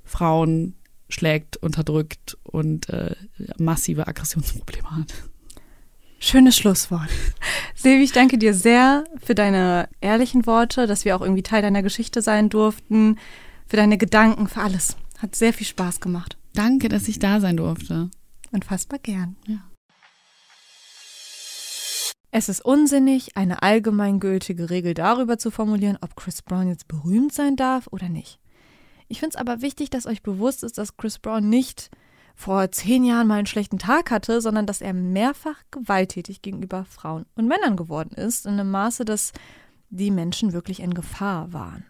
Frauen 0.03 0.75
schlägt, 1.10 1.58
unterdrückt 1.58 2.38
und 2.43 2.89
äh, 2.89 3.15
massive 3.58 4.08
Aggressionsprobleme 4.08 4.91
hat. 4.91 5.13
Schönes 6.25 6.55
Schlusswort. 6.55 7.09
Silvi, 7.75 8.05
ich 8.05 8.13
danke 8.13 8.38
dir 8.38 8.53
sehr 8.53 9.03
für 9.21 9.36
deine 9.36 9.89
ehrlichen 9.99 10.45
Worte, 10.45 10.88
dass 10.88 11.03
wir 11.03 11.17
auch 11.17 11.21
irgendwie 11.21 11.43
Teil 11.43 11.62
deiner 11.62 11.83
Geschichte 11.83 12.21
sein 12.21 12.47
durften, 12.47 13.19
für 13.67 13.75
deine 13.75 13.97
Gedanken, 13.97 14.47
für 14.47 14.62
alles. 14.62 14.95
Hat 15.19 15.36
sehr 15.36 15.51
viel 15.51 15.67
Spaß 15.67 15.99
gemacht. 15.99 16.38
Danke, 16.53 16.88
dass 16.88 17.09
ich 17.09 17.19
da 17.19 17.41
sein 17.41 17.57
durfte. 17.57 18.09
Unfassbar 18.53 18.99
gern. 18.99 19.36
Ja. 19.47 19.69
Es 22.31 22.47
ist 22.47 22.63
unsinnig, 22.63 23.36
eine 23.36 23.62
allgemeingültige 23.62 24.69
Regel 24.69 24.93
darüber 24.93 25.38
zu 25.38 25.51
formulieren, 25.51 25.97
ob 25.99 26.15
Chris 26.15 26.41
Brown 26.41 26.69
jetzt 26.69 26.88
berühmt 26.88 27.33
sein 27.33 27.57
darf 27.57 27.88
oder 27.91 28.07
nicht. 28.07 28.39
Ich 29.09 29.19
finde 29.19 29.31
es 29.31 29.36
aber 29.36 29.62
wichtig, 29.62 29.89
dass 29.89 30.05
euch 30.05 30.23
bewusst 30.23 30.63
ist, 30.63 30.77
dass 30.77 30.95
Chris 30.95 31.19
Brown 31.19 31.49
nicht 31.49 31.91
vor 32.36 32.72
zehn 32.72 33.04
Jahren 33.04 33.28
mal 33.28 33.38
einen 33.38 33.48
schlechten 33.48 33.80
Tag 33.80 34.12
hatte, 34.12 34.41
sondern 34.41 34.65
dass 34.65 34.82
er 34.82 34.93
mehrfach 34.93 35.62
gewalttätig 35.72 36.41
gegenüber 36.41 36.86
Frauen 36.86 37.26
und 37.36 37.48
Männern 37.48 37.78
geworden 37.78 38.15
ist, 38.15 38.46
in 38.46 38.54
einem 38.54 38.72
Maße, 38.72 39.06
dass 39.06 39.32
die 39.89 40.12
Menschen 40.12 40.54
wirklich 40.54 40.80
in 40.80 40.93
Gefahr 40.93 41.54
waren. 41.54 41.86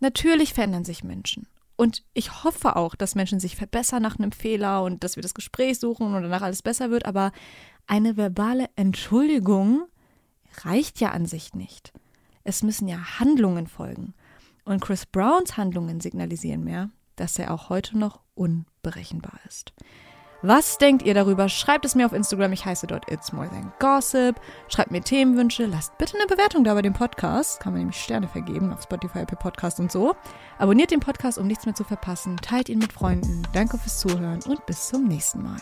Natürlich 0.00 0.52
verändern 0.52 0.84
sich 0.84 1.04
Menschen. 1.04 1.46
Und 1.76 2.02
ich 2.14 2.42
hoffe 2.42 2.76
auch, 2.76 2.94
dass 2.94 3.14
Menschen 3.14 3.38
sich 3.38 3.54
verbessern 3.54 4.02
nach 4.02 4.18
einem 4.18 4.32
Fehler 4.32 4.82
und 4.82 5.04
dass 5.04 5.16
wir 5.16 5.22
das 5.22 5.34
Gespräch 5.34 5.78
suchen 5.78 6.14
und 6.14 6.22
danach 6.22 6.42
alles 6.42 6.62
besser 6.62 6.90
wird. 6.90 7.06
Aber 7.06 7.32
eine 7.86 8.16
verbale 8.16 8.68
Entschuldigung 8.76 9.86
reicht 10.64 11.00
ja 11.00 11.10
an 11.10 11.26
sich 11.26 11.54
nicht. 11.54 11.92
Es 12.44 12.62
müssen 12.62 12.88
ja 12.88 13.18
Handlungen 13.20 13.66
folgen. 13.66 14.14
Und 14.64 14.80
Chris 14.80 15.06
Browns 15.06 15.56
Handlungen 15.56 16.00
signalisieren 16.00 16.64
mehr, 16.64 16.90
dass 17.14 17.38
er 17.38 17.52
auch 17.52 17.68
heute 17.68 17.98
noch 17.98 18.20
unberechenbar 18.86 19.38
ist. 19.48 19.72
Was 20.42 20.78
denkt 20.78 21.02
ihr 21.02 21.14
darüber? 21.14 21.48
Schreibt 21.48 21.84
es 21.86 21.94
mir 21.94 22.06
auf 22.06 22.12
Instagram. 22.12 22.52
Ich 22.52 22.64
heiße 22.66 22.86
dort 22.86 23.10
It's 23.10 23.32
More 23.32 23.48
Than 23.48 23.72
Gossip. 23.80 24.36
Schreibt 24.68 24.90
mir 24.90 25.00
Themenwünsche. 25.00 25.64
Lasst 25.66 25.96
bitte 25.98 26.16
eine 26.16 26.26
Bewertung 26.26 26.62
da 26.62 26.74
bei 26.74 26.82
dem 26.82 26.92
Podcast. 26.92 27.58
Kann 27.58 27.72
man 27.72 27.80
nämlich 27.80 28.00
Sterne 28.00 28.28
vergeben 28.28 28.72
auf 28.72 28.82
Spotify, 28.82 29.20
Apple 29.20 29.38
Podcast 29.38 29.80
und 29.80 29.90
so. 29.90 30.14
Abonniert 30.58 30.90
den 30.90 31.00
Podcast, 31.00 31.38
um 31.38 31.46
nichts 31.46 31.64
mehr 31.64 31.74
zu 31.74 31.84
verpassen. 31.84 32.36
Teilt 32.36 32.68
ihn 32.68 32.78
mit 32.78 32.92
Freunden. 32.92 33.42
Danke 33.54 33.78
fürs 33.78 33.98
Zuhören 33.98 34.42
und 34.46 34.64
bis 34.66 34.88
zum 34.88 35.08
nächsten 35.08 35.42
Mal. 35.42 35.60